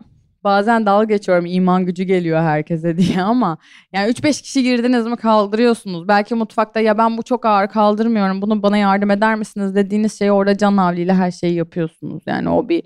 [0.44, 3.58] bazen dalga geçiyorum iman gücü geliyor herkese diye ama
[3.94, 6.08] yani 3-5 kişi girdiniz mi kaldırıyorsunuz.
[6.08, 10.32] Belki mutfakta ya ben bu çok ağır kaldırmıyorum bunu bana yardım eder misiniz dediğiniz şeyi
[10.32, 12.24] orada can havliyle her şeyi yapıyorsunuz.
[12.26, 12.84] Yani o bir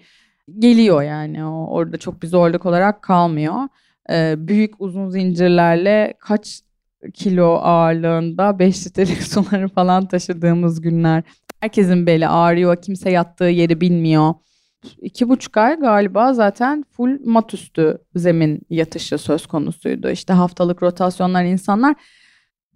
[0.60, 3.56] geliyor yani o orada çok bir zorluk olarak kalmıyor.
[4.12, 6.62] Ee, büyük uzun zincirlerle kaç
[7.14, 11.24] kilo ağırlığında 5 litrelik suları falan taşıdığımız günler.
[11.60, 14.34] Herkesin beli ağrıyor kimse yattığı yeri bilmiyor
[15.02, 20.10] iki buçuk ay galiba zaten full mat üstü zemin yatışı söz konusuydu.
[20.10, 21.96] İşte haftalık rotasyonlar insanlar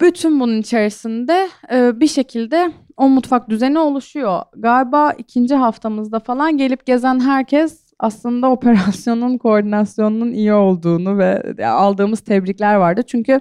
[0.02, 4.42] bütün bunun içerisinde e, bir şekilde o mutfak düzeni oluşuyor.
[4.56, 12.76] Galiba ikinci haftamızda falan gelip gezen herkes aslında operasyonun koordinasyonunun iyi olduğunu ve aldığımız tebrikler
[12.76, 13.02] vardı.
[13.08, 13.40] Çünkü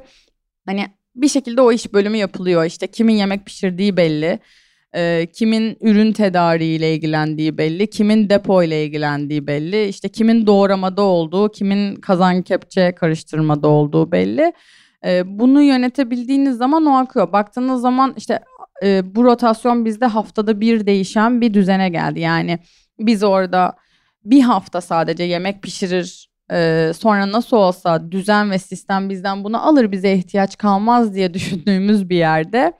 [0.66, 2.64] hani bir şekilde o iş bölümü yapılıyor.
[2.64, 4.38] İşte kimin yemek pişirdiği belli
[4.96, 11.48] e, kimin ürün tedariğiyle ilgilendiği belli, kimin depo ile ilgilendiği belli, işte kimin doğramada olduğu,
[11.48, 14.52] kimin kazan kepçe karıştırmada olduğu belli.
[15.04, 17.32] E, bunu yönetebildiğiniz zaman o akıyor.
[17.32, 18.40] Baktığınız zaman işte
[18.82, 22.20] e, bu rotasyon bizde haftada bir değişen bir düzene geldi.
[22.20, 22.58] Yani
[22.98, 23.76] biz orada
[24.24, 29.92] bir hafta sadece yemek pişirir ee, sonra nasıl olsa düzen ve sistem bizden bunu alır
[29.92, 32.72] bize ihtiyaç kalmaz diye düşündüğümüz bir yerde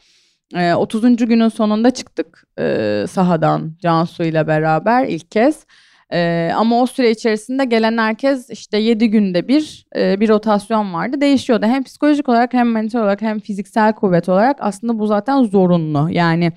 [0.54, 1.16] e, ee, 30.
[1.16, 5.66] günün sonunda çıktık e, sahadan Cansu ile beraber ilk kez.
[6.12, 11.20] E, ama o süre içerisinde gelen herkes işte 7 günde bir e, bir rotasyon vardı.
[11.20, 11.66] Değişiyordu.
[11.66, 16.08] Hem psikolojik olarak hem mental olarak hem fiziksel kuvvet olarak aslında bu zaten zorunlu.
[16.10, 16.52] Yani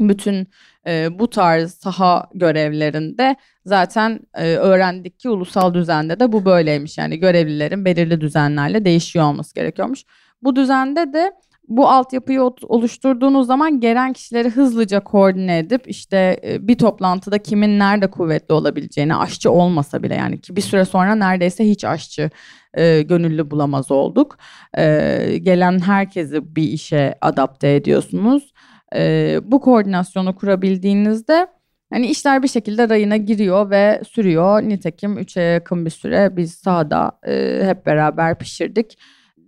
[0.00, 0.48] bütün
[0.86, 6.98] e, bu tarz saha görevlerinde zaten e, öğrendik ki ulusal düzende de bu böyleymiş.
[6.98, 10.04] Yani görevlilerin belirli düzenlerle değişiyor olması gerekiyormuş.
[10.42, 11.32] Bu düzende de
[11.70, 18.10] bu altyapıyı oluşturduğunuz zaman gelen kişileri hızlıca koordine edip işte e, bir toplantıda kimin nerede
[18.10, 22.30] kuvvetli olabileceğini aşçı olmasa bile yani ki bir süre sonra neredeyse hiç aşçı
[22.74, 24.38] e, gönüllü bulamaz olduk.
[24.78, 28.52] E, gelen herkesi bir işe adapte ediyorsunuz.
[28.96, 31.46] E, bu koordinasyonu kurabildiğinizde
[31.92, 34.62] Hani işler bir şekilde rayına giriyor ve sürüyor.
[34.62, 38.98] Nitekim 3'e yakın bir süre biz sahada e, hep beraber pişirdik.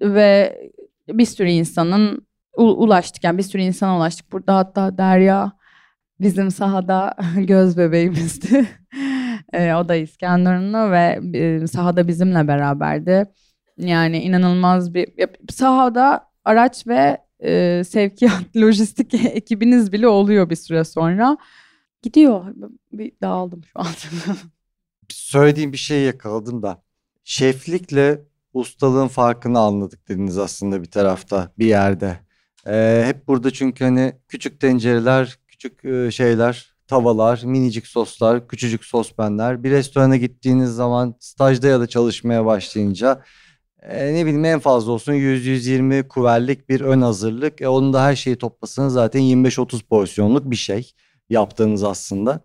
[0.00, 0.58] Ve
[1.18, 3.24] bir sürü insanın ulaştık.
[3.24, 4.32] Yani bir sürü insana ulaştık.
[4.32, 5.52] Burada hatta Derya
[6.20, 8.66] bizim sahada göz bebeğimizdi.
[9.52, 13.24] e, o da İskenderunlu ve e, sahada bizimle beraberdi.
[13.78, 15.08] Yani inanılmaz bir
[15.50, 21.36] sahada araç ve e, sevkiyat lojistik ekibiniz bile oluyor bir süre sonra.
[22.02, 22.44] Gidiyor.
[22.92, 23.86] Bir dağıldım şu an.
[25.08, 26.82] Söylediğim bir şey yakaladım da.
[27.24, 28.20] Şeflikle
[28.52, 32.18] ustalığın farkını anladık dediniz aslında bir tarafta bir yerde.
[32.66, 39.64] Ee, hep burada çünkü hani küçük tencereler, küçük e, şeyler, tavalar, minicik soslar, küçücük sospenler.
[39.64, 43.22] Bir restorana gittiğiniz zaman stajda ya da çalışmaya başlayınca
[43.82, 47.60] e, ne bileyim en fazla olsun 100-120 kuverlik bir ön hazırlık.
[47.60, 50.92] E, onun da her şeyi toplasanız zaten 25-30 porsiyonluk bir şey
[51.30, 52.40] yaptığınız aslında.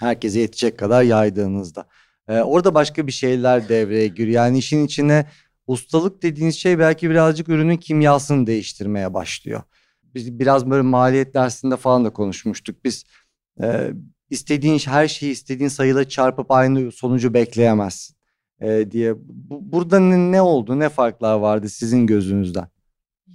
[0.00, 1.86] Herkese yetecek kadar yaydığınızda.
[2.28, 4.44] E, orada başka bir şeyler devreye giriyor.
[4.44, 5.26] Yani işin içine
[5.72, 9.62] ustalık dediğiniz şey belki birazcık ürünün kimyasını değiştirmeye başlıyor.
[10.14, 12.84] Biz biraz böyle maliyet dersinde falan da konuşmuştuk.
[12.84, 13.04] Biz
[13.62, 13.90] e,
[14.30, 18.16] istediğin her şeyi istediğin sayıyla çarpıp aynı sonucu bekleyemezsin
[18.60, 19.14] e, diye.
[19.24, 20.78] Bu, burada ne, ne oldu?
[20.78, 22.68] Ne farklar vardı sizin gözünüzden?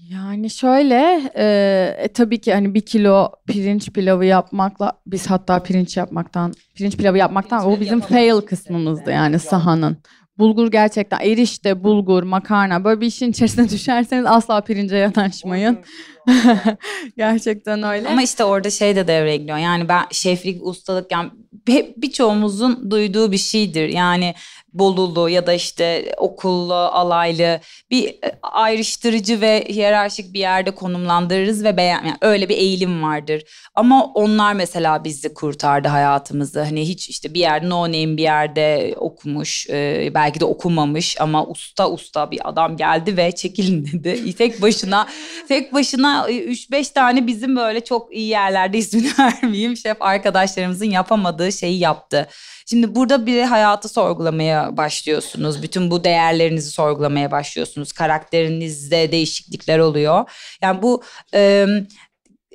[0.10, 1.46] Yani şöyle e,
[1.98, 7.18] e, tabii ki hani bir kilo pirinç pilavı yapmakla biz hatta pirinç yapmaktan pirinç pilavı
[7.18, 9.98] yapmaktan pirinç o bizim fail kısmımızdı yani sahanın.
[10.40, 15.80] Bulgur gerçekten erişte, bulgur, makarna böyle bir işin içerisine düşerseniz asla pirince yanaşmayın.
[17.18, 18.10] gerçekten öyle.
[18.10, 19.58] Ama işte orada şey de devreye giriyor.
[19.58, 21.32] Yani ben şeflik, ustalık yani
[21.98, 23.90] birçoğumuzun duyduğu bir şeydir.
[23.90, 24.34] Yani
[24.80, 27.60] Bolulu ya da işte okullu, alaylı
[27.92, 33.44] bir e, ayrıştırıcı ve hiyerarşik bir yerde konumlandırırız ve beğen yani öyle bir eğilim vardır.
[33.76, 36.62] Ama onlar mesela bizi kurtardı hayatımızı.
[36.62, 41.48] Hani hiç işte bir yerde no name bir yerde okumuş, e, belki de okumamış ama
[41.48, 44.36] usta usta bir adam geldi ve çekilin dedi.
[44.38, 45.08] tek başına
[45.48, 51.80] tek başına 3-5 tane bizim böyle çok iyi yerlerde ismini vermeyeyim şef arkadaşlarımızın yapamadığı şeyi
[51.80, 52.28] yaptı.
[52.70, 55.64] Şimdi burada bir hayatı sorgulamaya başlıyorsunuz.
[55.64, 57.92] Bütün bu değerlerinizi sorgulamaya başlıyorsunuz.
[57.92, 60.30] Karakterinizde değişiklikler oluyor.
[60.62, 61.04] Yani bu
[61.34, 61.68] e,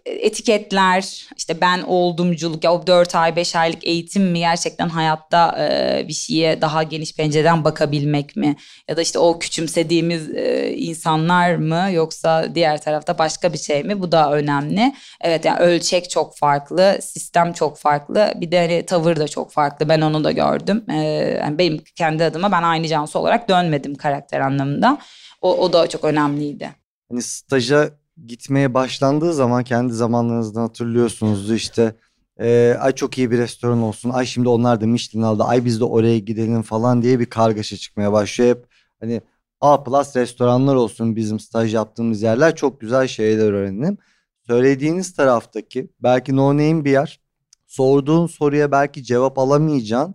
[0.05, 6.09] etiketler işte ben oldumculuk ya o 4 ay 5 aylık eğitim mi gerçekten hayatta e,
[6.09, 8.57] bir şeye daha geniş pencereden bakabilmek mi
[8.89, 14.01] ya da işte o küçümsediğimiz e, insanlar mı yoksa diğer tarafta başka bir şey mi
[14.01, 14.95] bu da önemli.
[15.21, 19.89] Evet yani ölçek çok farklı sistem çok farklı bir de hani tavır da çok farklı
[19.89, 20.85] ben onu da gördüm.
[20.91, 20.97] E,
[21.41, 24.99] yani benim kendi adıma ben aynı Cansu olarak dönmedim karakter anlamında
[25.43, 26.71] o, o da çok önemliydi.
[27.11, 27.91] Hani staja
[28.27, 31.95] gitmeye başlandığı zaman kendi zamanlarınızdan hatırlıyorsunuzdu işte
[32.41, 35.81] e, ay çok iyi bir restoran olsun ay şimdi onlar da Michelin aldı ay biz
[35.81, 38.67] de oraya gidelim falan diye bir kargaşa çıkmaya başlıyor hep
[39.01, 39.21] hani
[39.61, 43.99] A plus restoranlar olsun bizim staj yaptığımız yerler çok güzel şeyler öğrendim.
[44.47, 47.21] Söylediğiniz taraftaki belki no name bir yer
[47.67, 50.15] sorduğun soruya belki cevap alamayacağın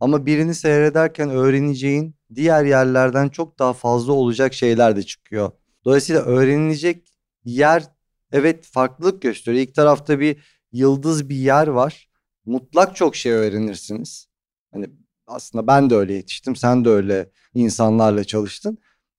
[0.00, 5.50] ama birini seyrederken öğreneceğin diğer yerlerden çok daha fazla olacak şeyler de çıkıyor.
[5.84, 7.08] Dolayısıyla öğrenilecek
[7.52, 7.84] yer
[8.32, 9.62] evet farklılık gösteriyor.
[9.62, 12.08] İlk tarafta bir yıldız bir yer var.
[12.46, 14.28] Mutlak çok şey öğrenirsiniz.
[14.72, 14.86] Hani
[15.26, 16.56] aslında ben de öyle yetiştim.
[16.56, 18.78] Sen de öyle insanlarla çalıştın.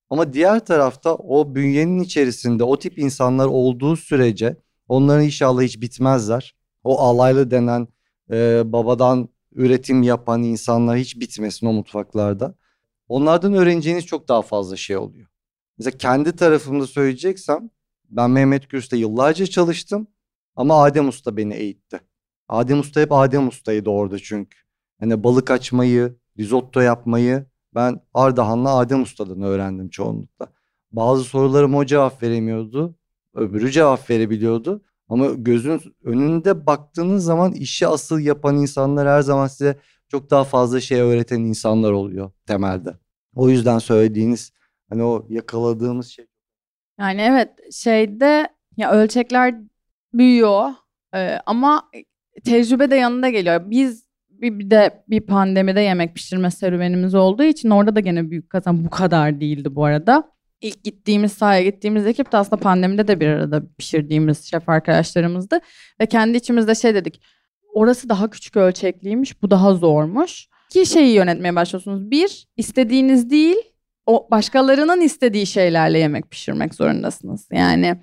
[0.09, 6.55] Ama diğer tarafta o bünyenin içerisinde o tip insanlar olduğu sürece onların inşallah hiç bitmezler.
[6.83, 7.87] O alaylı denen
[8.31, 12.55] e, babadan üretim yapan insanlar hiç bitmesin o mutfaklarda.
[13.07, 15.27] Onlardan öğreneceğiniz çok daha fazla şey oluyor.
[15.77, 17.69] Mesela kendi tarafımda söyleyeceksem
[18.09, 20.07] ben Mehmet Gürs'te yıllarca çalıştım
[20.55, 21.99] ama Adem Usta beni eğitti.
[22.49, 24.57] Adem Usta hep Adem Usta'ydı orada çünkü.
[24.99, 27.45] Hani balık açmayı, risotto yapmayı
[27.75, 30.53] ben Ardahan'la Adem Usta'dan öğrendim çoğunlukla.
[30.91, 32.95] Bazı sorularıma o cevap veremiyordu.
[33.33, 34.83] Öbürü cevap verebiliyordu.
[35.09, 40.81] Ama gözün önünde baktığınız zaman işi asıl yapan insanlar her zaman size çok daha fazla
[40.81, 42.97] şey öğreten insanlar oluyor temelde.
[43.35, 44.53] O yüzden söylediğiniz
[44.89, 46.25] hani o yakaladığımız şey
[46.99, 49.55] yani evet şeyde ya ölçekler
[50.13, 50.69] büyüyor
[51.15, 51.89] e, ama
[52.45, 53.61] tecrübe de yanında geliyor.
[53.65, 58.49] Biz bir, bir de bir pandemide yemek pişirme serüvenimiz olduğu için orada da gene büyük
[58.49, 60.31] kazan bu kadar değildi bu arada.
[60.61, 65.59] İlk gittiğimiz sahaya gittiğimiz ekip de aslında pandemide de bir arada pişirdiğimiz şef arkadaşlarımızdı.
[66.01, 67.21] Ve kendi içimizde şey dedik.
[67.73, 70.47] Orası daha küçük ölçekliymiş, bu daha zormuş.
[70.69, 72.11] Ki şeyi yönetmeye başlıyorsunuz.
[72.11, 73.57] Bir, istediğiniz değil,
[74.09, 77.47] o başkalarının istediği şeylerle yemek pişirmek zorundasınız.
[77.51, 77.95] Yani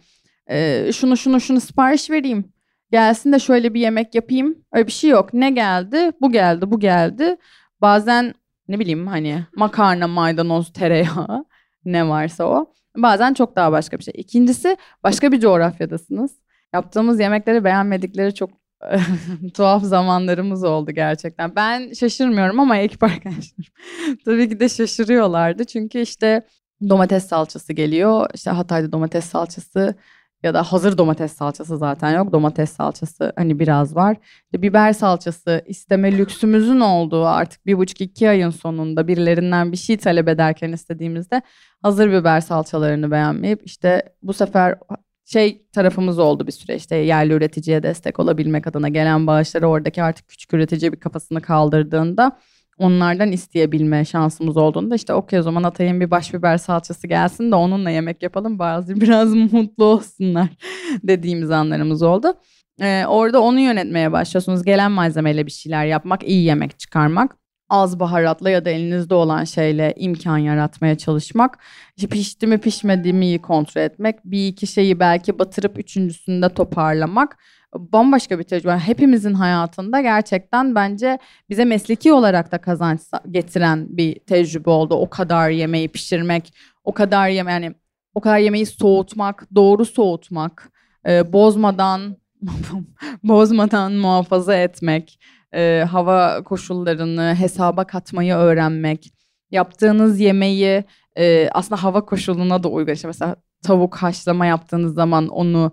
[0.51, 2.53] e, şunu şunu şunu sipariş vereyim.
[2.91, 4.55] Gelsin de şöyle bir yemek yapayım.
[4.73, 5.35] Öyle bir şey yok.
[5.35, 6.13] Ne geldi?
[6.21, 7.37] Bu geldi, bu geldi.
[7.81, 8.35] Bazen
[8.69, 11.45] ne bileyim hani makarna, maydanoz, tereyağı
[11.85, 12.73] ne varsa o.
[12.97, 14.15] Bazen çok daha başka bir şey.
[14.17, 16.31] İkincisi başka bir coğrafyadasınız.
[16.75, 18.51] Yaptığımız yemekleri beğenmedikleri çok
[19.55, 21.57] tuhaf zamanlarımız oldu gerçekten.
[21.57, 23.73] Ben şaşırmıyorum ama ekip arkadaşlarım
[24.25, 25.65] tabii ki de şaşırıyorlardı.
[25.65, 26.47] Çünkü işte
[26.89, 28.31] domates salçası geliyor.
[28.35, 29.95] İşte Hatay'da domates salçası
[30.43, 32.33] ya da hazır domates salçası zaten yok.
[32.33, 34.17] Domates salçası hani biraz var.
[34.45, 39.97] İşte biber salçası isteme lüksümüzün olduğu artık bir buçuk iki ayın sonunda birilerinden bir şey
[39.97, 41.43] talep ederken istediğimizde
[41.83, 44.79] hazır biber salçalarını beğenmeyip işte bu sefer
[45.27, 50.29] şey tarafımız oldu bir süre işte yerli üreticiye destek olabilmek adına gelen bağışları oradaki artık
[50.29, 52.39] küçük üretici bir kafasını kaldırdığında
[52.79, 57.55] onlardan isteyebilme şansımız olduğunda işte okey o zaman Atay'ın bir baş biber salçası gelsin de
[57.55, 60.49] onunla yemek yapalım bazı biraz mutlu olsunlar
[61.03, 62.35] dediğimiz anlarımız oldu.
[62.81, 64.63] Ee, orada onu yönetmeye başlıyorsunuz.
[64.65, 67.37] Gelen malzemeyle bir şeyler yapmak, iyi yemek çıkarmak
[67.69, 71.59] az baharatla ya da elinizde olan şeyle imkan yaratmaya çalışmak.
[71.97, 74.25] İşte pişti mi pişmedi mi kontrol etmek.
[74.25, 77.39] Bir iki şeyi belki batırıp üçüncüsünde toparlamak.
[77.75, 78.77] Bambaşka bir tecrübe.
[78.79, 81.19] Hepimizin hayatında gerçekten bence
[81.51, 83.01] bize mesleki olarak da kazanç
[83.31, 84.95] getiren bir tecrübe oldu.
[84.95, 86.55] O kadar yemeği pişirmek,
[86.85, 87.75] o kadar yeme yani
[88.15, 90.71] o kadar yemeği soğutmak, doğru soğutmak,
[91.09, 92.17] e, bozmadan
[93.23, 95.19] bozmadan muhafaza etmek
[95.55, 99.13] e, hava koşullarını hesaba katmayı öğrenmek,
[99.51, 100.85] yaptığınız yemeği
[101.19, 102.93] e, aslında hava koşuluna da uygun.
[102.93, 105.73] İşte mesela tavuk haşlama yaptığınız zaman onu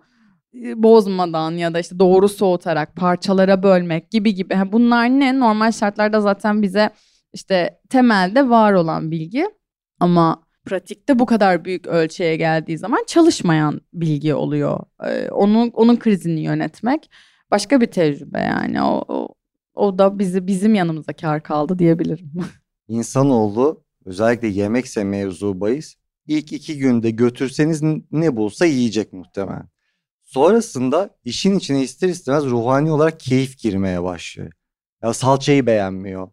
[0.63, 4.55] e, bozmadan ya da işte doğru soğutarak parçalara bölmek gibi gibi.
[4.71, 5.39] Bunlar ne?
[5.39, 6.89] Normal şartlarda zaten bize
[7.34, 9.49] işte temelde var olan bilgi
[9.99, 14.80] ama pratikte bu kadar büyük ölçüye geldiği zaman çalışmayan bilgi oluyor.
[15.05, 17.09] Ee, onun onun krizini yönetmek
[17.51, 18.82] başka bir tecrübe yani.
[18.82, 19.28] O, o,
[19.74, 22.32] o da bizi bizim yanımıza kar kaldı diyebilirim.
[22.88, 25.95] İnsanoğlu özellikle yemekse mevzu bahis
[26.28, 29.69] ilk iki günde götürseniz ne bulsa yiyecek muhtemelen.
[30.24, 34.51] Sonrasında işin içine ister istemez ruhani olarak keyif girmeye başlıyor.
[35.03, 36.30] Ya salçayı beğenmiyor.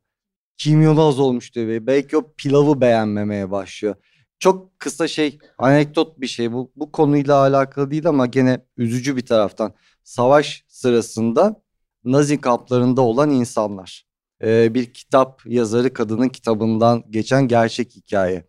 [0.58, 1.86] Kimyonu az olmuş diyor.
[1.86, 3.94] Belki o pilavı beğenmemeye başlıyor.
[4.38, 9.26] Çok kısa şey anekdot bir şey bu, bu konuyla alakalı değil ama gene üzücü bir
[9.26, 9.74] taraftan.
[10.04, 11.62] Savaş sırasında
[12.04, 14.06] Nazi kamplarında olan insanlar.
[14.42, 18.44] Ee, bir kitap yazarı kadının kitabından geçen gerçek hikaye.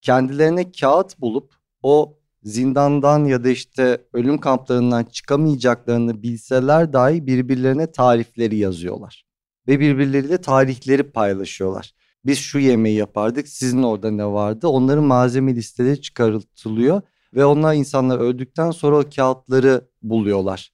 [0.00, 8.56] Kendilerine kağıt bulup o zindandan ya da işte ölüm kamplarından çıkamayacaklarını bilseler dahi birbirlerine tarifleri
[8.56, 9.26] yazıyorlar.
[9.68, 11.94] Ve birbirleriyle tarihleri paylaşıyorlar.
[12.24, 17.02] Biz şu yemeği yapardık sizin orada ne vardı onların malzeme listeleri çıkartılıyor.
[17.34, 20.72] Ve onlar insanlar öldükten sonra o kağıtları buluyorlar.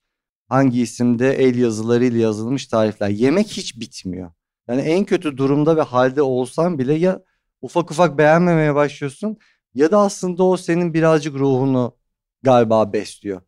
[0.49, 3.09] Hangi isimde el yazılarıyla yazılmış tarifler.
[3.09, 4.31] Yemek hiç bitmiyor.
[4.69, 7.23] Yani en kötü durumda ve halde olsan bile ya
[7.63, 9.39] ufak ufak beğenmemeye başlıyorsun
[9.75, 11.97] ya da aslında o senin birazcık ruhunu
[12.43, 13.41] galiba besliyor.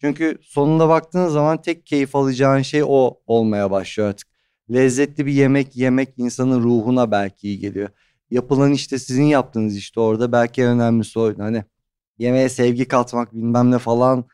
[0.00, 4.28] Çünkü sonunda baktığın zaman tek keyif alacağın şey o olmaya başlıyor artık.
[4.72, 7.88] Lezzetli bir yemek yemek insanın ruhuna belki iyi geliyor.
[8.30, 11.42] Yapılan işte sizin yaptığınız işte orada belki en önemlisi oydu.
[11.42, 11.64] Hani
[12.18, 14.24] yemeğe sevgi katmak bilmem ne falan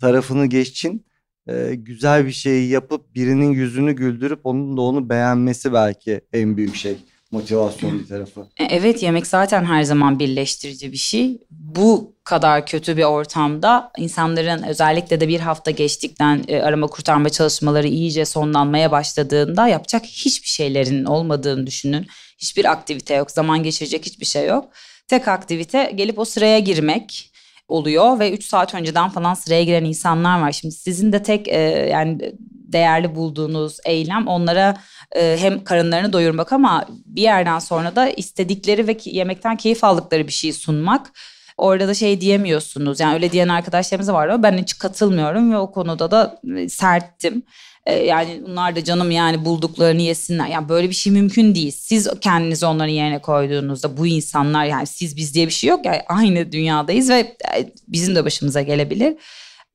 [0.00, 1.06] tarafını geçin.
[1.50, 6.76] Ee, güzel bir şey yapıp birinin yüzünü güldürüp onun da onu beğenmesi belki en büyük
[6.76, 6.96] şey
[7.30, 8.40] motivasyon bir tarafı.
[8.58, 11.38] E, evet yemek zaten her zaman birleştirici bir şey.
[11.50, 17.86] Bu kadar kötü bir ortamda insanların özellikle de bir hafta geçtikten e, arama kurtarma çalışmaları
[17.86, 22.06] iyice sonlanmaya başladığında yapacak hiçbir şeylerin olmadığını düşünün.
[22.38, 24.68] Hiçbir aktivite yok, zaman geçirecek hiçbir şey yok.
[25.08, 27.29] Tek aktivite gelip o sıraya girmek
[27.70, 30.52] oluyor ve 3 saat önceden falan sıraya giren insanlar var.
[30.52, 31.58] Şimdi sizin de tek e,
[31.90, 32.34] yani
[32.72, 34.76] değerli bulduğunuz eylem onlara
[35.16, 40.32] e, hem karınlarını doyurmak ama bir yerden sonra da istedikleri ve yemekten keyif aldıkları bir
[40.32, 41.12] şey sunmak.
[41.56, 43.00] Orada da şey diyemiyorsunuz.
[43.00, 47.42] Yani öyle diyen arkadaşlarımız var ama ben hiç katılmıyorum ve o konuda da e, serttim.
[47.90, 50.46] E, yani bunlar da canım yani bulduklarını yesinler.
[50.46, 51.70] Yani böyle bir şey mümkün değil.
[51.70, 55.86] Siz kendinizi onların yerine koyduğunuzda bu insanlar yani siz biz diye bir şey yok.
[55.86, 57.18] Yani aynı dünyadayız ve
[57.56, 59.16] e, bizim de başımıza gelebilir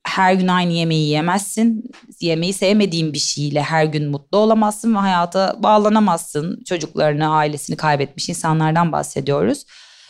[0.06, 1.92] her gün aynı yemeği yemezsin.
[2.20, 6.64] Yemeği sevmediğin bir şeyle her gün mutlu olamazsın ve hayata bağlanamazsın.
[6.64, 9.66] Çocuklarını, ailesini kaybetmiş insanlardan bahsediyoruz.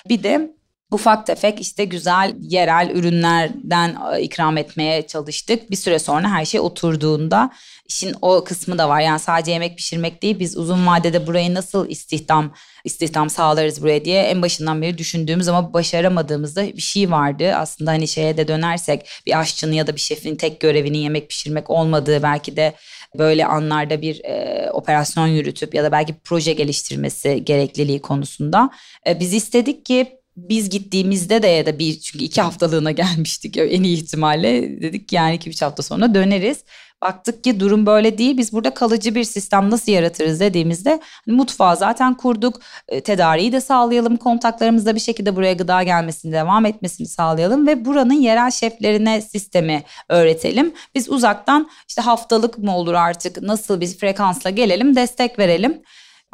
[0.10, 0.55] Bir de
[0.92, 5.72] ufak tefek işte güzel yerel ürünlerden e, ikram etmeye çalıştık.
[5.72, 7.52] Bir süre sonra her şey oturduğunda
[7.90, 9.02] işin o kısmı da var.
[9.02, 14.24] Yani sadece yemek pişirmek değil biz uzun vadede burayı nasıl istihdam istihdam sağlarız buraya diye
[14.24, 17.56] en başından beri düşündüğümüz ama başaramadığımızda bir şey vardı.
[17.56, 21.70] Aslında hani şeye de dönersek bir aşçının ya da bir şefin tek görevinin yemek pişirmek
[21.70, 22.76] olmadığı belki de
[23.18, 28.70] böyle anlarda bir e, operasyon yürütüp ya da belki proje geliştirmesi gerekliliği konusunda
[29.08, 33.84] e, biz istedik ki biz gittiğimizde de ya da bir çünkü iki haftalığına gelmiştik en
[33.84, 36.64] iyi ihtimalle dedik yani iki üç hafta sonra döneriz.
[37.02, 38.38] Baktık ki durum böyle değil.
[38.38, 42.62] Biz burada kalıcı bir sistem nasıl yaratırız dediğimizde hani mutfağı zaten kurduk.
[42.88, 44.18] E, tedariği de sağlayalım.
[44.18, 50.74] Kontaklarımızda bir şekilde buraya gıda gelmesini devam etmesini sağlayalım ve buranın yerel şeflerine sistemi öğretelim.
[50.96, 55.82] Biz uzaktan işte haftalık mı olur artık nasıl bir frekansla gelelim destek verelim.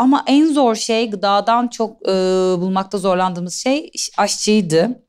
[0.01, 2.11] Ama en zor şey gıdadan çok e,
[2.61, 5.03] bulmakta zorlandığımız şey aşçıydı.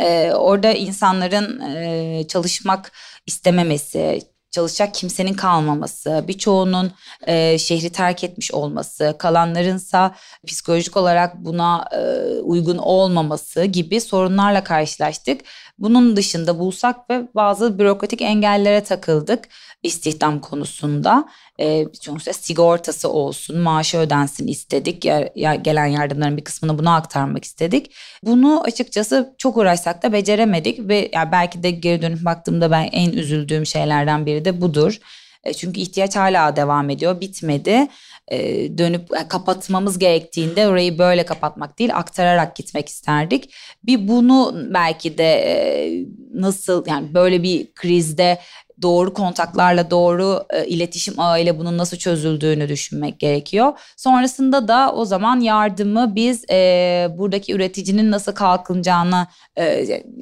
[0.00, 2.92] E, orada insanların e, çalışmak
[3.26, 4.20] istememesi,
[4.54, 6.92] çalışacak kimsenin kalmaması, birçoğunun
[7.26, 10.14] e, şehri terk etmiş olması, kalanlarınsa
[10.46, 11.98] psikolojik olarak buna e,
[12.40, 15.40] uygun olmaması gibi sorunlarla karşılaştık.
[15.78, 19.48] Bunun dışında bulsak ve bazı bürokratik engellere takıldık
[19.82, 21.28] istihdam konusunda.
[21.60, 25.04] E, sonuçta sigortası olsun, maaşı ödensin istedik.
[25.04, 27.94] Ya, ya gelen yardımların bir kısmını buna aktarmak istedik.
[28.22, 33.12] Bunu açıkçası çok uğraşsak da beceremedik ve ya belki de geri dönüp baktığımda ben en
[33.12, 35.00] üzüldüğüm şeylerden biri de budur.
[35.44, 37.88] E, çünkü ihtiyaç hala devam ediyor, bitmedi
[38.28, 38.38] e,
[38.78, 43.54] dönüp e, kapatmamız gerektiğinde orayı böyle kapatmak değil aktararak gitmek isterdik.
[43.84, 48.38] Bir bunu belki de nasıl yani böyle bir krizde
[48.82, 53.72] doğru kontaklarla, doğru iletişim ağıyla bunun nasıl çözüldüğünü düşünmek gerekiyor.
[53.96, 56.42] Sonrasında da o zaman yardımı biz
[57.18, 59.26] buradaki üreticinin nasıl kalkınacağını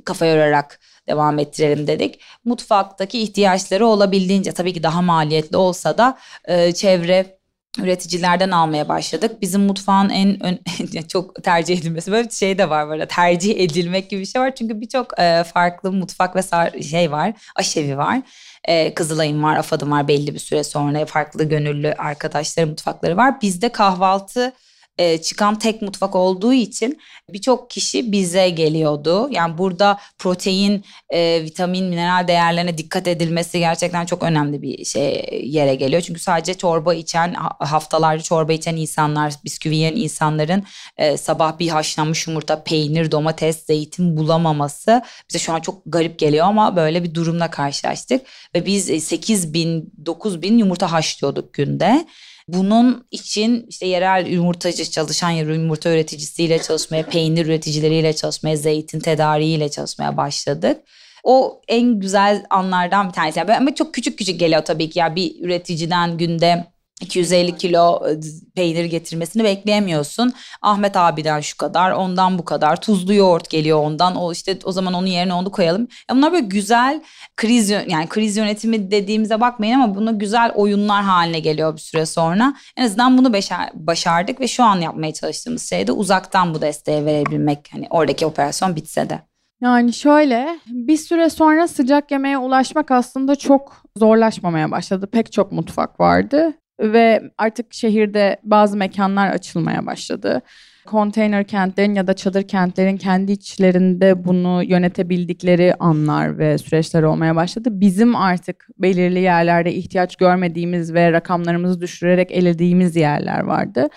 [0.04, 2.20] kafa yorarak devam ettirelim dedik.
[2.44, 7.42] Mutfaktaki ihtiyaçları olabildiğince tabii ki daha maliyetli olsa da e, çevre
[7.78, 9.42] üreticilerden almaya başladık.
[9.42, 10.58] Bizim mutfağın en ön,
[11.08, 14.54] çok tercih edilmesi böyle bir şey de var böyle tercih edilmek gibi bir şey var.
[14.54, 16.42] Çünkü birçok e, farklı mutfak ve
[16.82, 18.22] şey var, aşevi var.
[18.64, 23.40] E, Kızılay'ın var, AFAD'ın var belli bir süre sonra farklı gönüllü arkadaşları mutfakları var.
[23.42, 24.52] Bizde kahvaltı
[24.98, 29.28] e, çıkan tek mutfak olduğu için birçok kişi bize geliyordu.
[29.30, 35.74] Yani burada protein, e, vitamin, mineral değerlerine dikkat edilmesi gerçekten çok önemli bir şey yere
[35.74, 36.02] geliyor.
[36.02, 40.64] Çünkü sadece çorba içen, haftalarca çorba içen insanlar, bisküvi yiyen insanların
[40.96, 46.46] e, sabah bir haşlanmış yumurta, peynir, domates, zeytin bulamaması bize şu an çok garip geliyor
[46.46, 48.26] ama böyle bir durumla karşılaştık.
[48.54, 52.06] Ve biz 8 bin, 9 bin yumurta haşlıyorduk günde.
[52.48, 60.16] Bunun için işte yerel yumurtacı çalışan yumurta üreticisiyle çalışmaya, peynir üreticileriyle çalışmaya, zeytin tedariğiyle çalışmaya
[60.16, 60.80] başladık.
[61.24, 63.42] O en güzel anlardan bir tanesi.
[63.42, 64.98] Ama çok küçük küçük geliyor tabii ki.
[64.98, 66.71] Yani bir üreticiden günde
[67.02, 68.20] 250 kilo e,
[68.54, 70.32] peynir getirmesini bekleyemiyorsun.
[70.62, 72.80] Ahmet abiden şu kadar, ondan bu kadar.
[72.80, 74.16] Tuzlu yoğurt geliyor ondan.
[74.16, 75.88] O işte o zaman onun yerine onu koyalım.
[76.10, 77.02] Ya bunlar böyle güzel
[77.36, 82.54] kriz yani kriz yönetimi dediğimize bakmayın ama bunu güzel oyunlar haline geliyor bir süre sonra.
[82.76, 83.32] En azından bunu
[83.74, 87.68] başardık ve şu an yapmaya çalıştığımız şey de uzaktan bu desteği verebilmek.
[87.72, 89.18] Hani oradaki operasyon bitse de.
[89.62, 95.06] Yani şöyle bir süre sonra sıcak yemeğe ulaşmak aslında çok zorlaşmamaya başladı.
[95.12, 100.42] Pek çok mutfak vardı ve artık şehirde bazı mekanlar açılmaya başladı.
[100.86, 107.68] Konteyner kentlerin ya da çadır kentlerin kendi içlerinde bunu yönetebildikleri anlar ve süreçler olmaya başladı.
[107.72, 113.88] Bizim artık belirli yerlerde ihtiyaç görmediğimiz ve rakamlarımızı düşürerek elediğimiz yerler vardı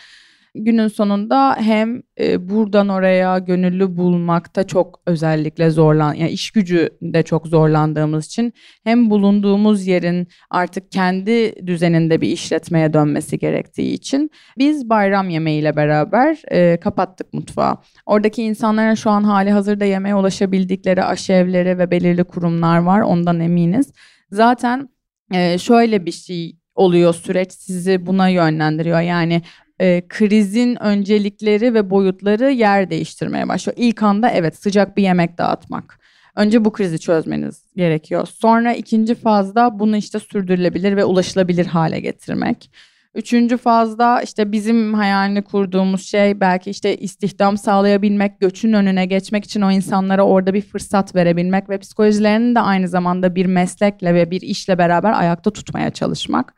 [0.56, 7.24] günün sonunda hem e, buradan oraya gönüllü bulmakta çok özellikle zorlan yani iş gücü de
[7.24, 8.54] çok zorlandığımız için
[8.84, 16.42] hem bulunduğumuz yerin artık kendi düzeninde bir işletmeye dönmesi gerektiği için biz bayram yemeğiyle beraber
[16.52, 17.78] e, kapattık mutfağı.
[18.06, 23.92] Oradaki insanların şu an hali hazırda yemeğe ulaşabildikleri aşevleri ve belirli kurumlar var ondan eminiz.
[24.32, 24.90] Zaten
[25.34, 29.02] e, şöyle bir şey oluyor süreç sizi buna yönlendiriyor.
[29.02, 29.42] Yani
[29.80, 33.78] e, krizin öncelikleri ve boyutları yer değiştirmeye başlıyor.
[33.80, 36.00] İlk anda evet sıcak bir yemek dağıtmak.
[36.36, 38.28] Önce bu krizi çözmeniz gerekiyor.
[38.28, 42.70] Sonra ikinci fazda bunu işte sürdürülebilir ve ulaşılabilir hale getirmek.
[43.16, 49.62] Üçüncü fazda işte bizim hayalini kurduğumuz şey belki işte istihdam sağlayabilmek, göçün önüne geçmek için
[49.62, 54.42] o insanlara orada bir fırsat verebilmek ve psikolojilerini de aynı zamanda bir meslekle ve bir
[54.42, 56.54] işle beraber ayakta tutmaya çalışmak.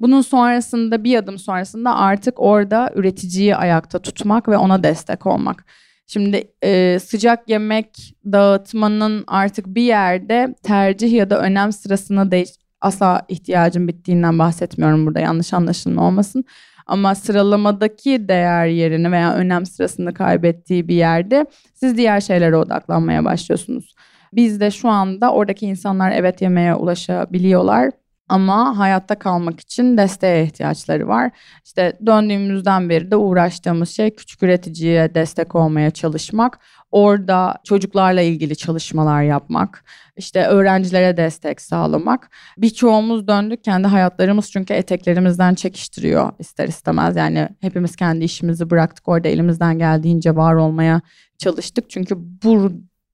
[0.00, 5.64] Bunun sonrasında bir adım sonrasında artık orada üreticiyi ayakta tutmak ve ona destek olmak.
[6.06, 13.22] Şimdi e, sıcak yemek dağıtmanın artık bir yerde tercih ya da önem sırasına değiş asla
[13.28, 16.44] ihtiyacın bittiğinden bahsetmiyorum burada yanlış anlaşılma olmasın.
[16.86, 23.94] Ama sıralamadaki değer yerini veya önem sırasını kaybettiği bir yerde siz diğer şeylere odaklanmaya başlıyorsunuz.
[24.32, 27.90] Biz de şu anda oradaki insanlar evet yemeğe ulaşabiliyorlar
[28.28, 31.30] ama hayatta kalmak için desteğe ihtiyaçları var.
[31.64, 36.58] İşte döndüğümüzden beri de uğraştığımız şey küçük üreticiye destek olmaya çalışmak.
[36.90, 39.84] Orada çocuklarla ilgili çalışmalar yapmak,
[40.16, 42.30] işte öğrencilere destek sağlamak.
[42.58, 47.16] Birçoğumuz döndük kendi hayatlarımız çünkü eteklerimizden çekiştiriyor ister istemez.
[47.16, 51.00] Yani hepimiz kendi işimizi bıraktık orada elimizden geldiğince var olmaya
[51.38, 51.90] çalıştık.
[51.90, 52.72] Çünkü bu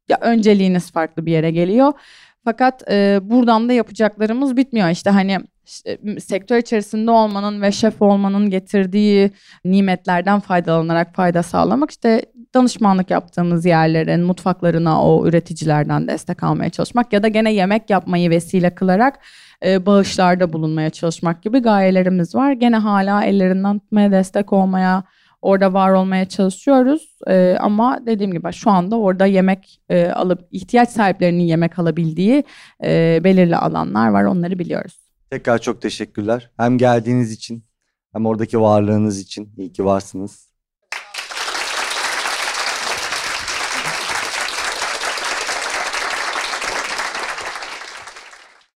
[0.08, 1.92] ya önceliğiniz farklı bir yere geliyor.
[2.44, 4.88] Fakat e, buradan da yapacaklarımız bitmiyor.
[4.88, 5.38] İşte hani
[6.18, 9.30] sektör içerisinde olmanın ve şef olmanın getirdiği
[9.64, 12.22] nimetlerden faydalanarak fayda sağlamak işte
[12.54, 18.74] danışmanlık yaptığımız yerlerin mutfaklarına o üreticilerden destek almaya çalışmak ya da gene yemek yapmayı vesile
[18.74, 19.18] kılarak
[19.64, 22.52] e, bağışlarda bulunmaya çalışmak gibi gayelerimiz var.
[22.52, 25.04] Gene hala ellerinden tutmaya destek olmaya
[25.44, 27.18] Orada var olmaya çalışıyoruz.
[27.26, 32.44] E, ama dediğim gibi şu anda orada yemek e, alıp ihtiyaç sahiplerinin yemek alabildiği
[32.84, 34.24] e, belirli alanlar var.
[34.24, 34.98] Onları biliyoruz.
[35.30, 36.50] Tekrar çok teşekkürler.
[36.56, 37.64] Hem geldiğiniz için
[38.12, 40.48] hem oradaki varlığınız için iyi ki varsınız.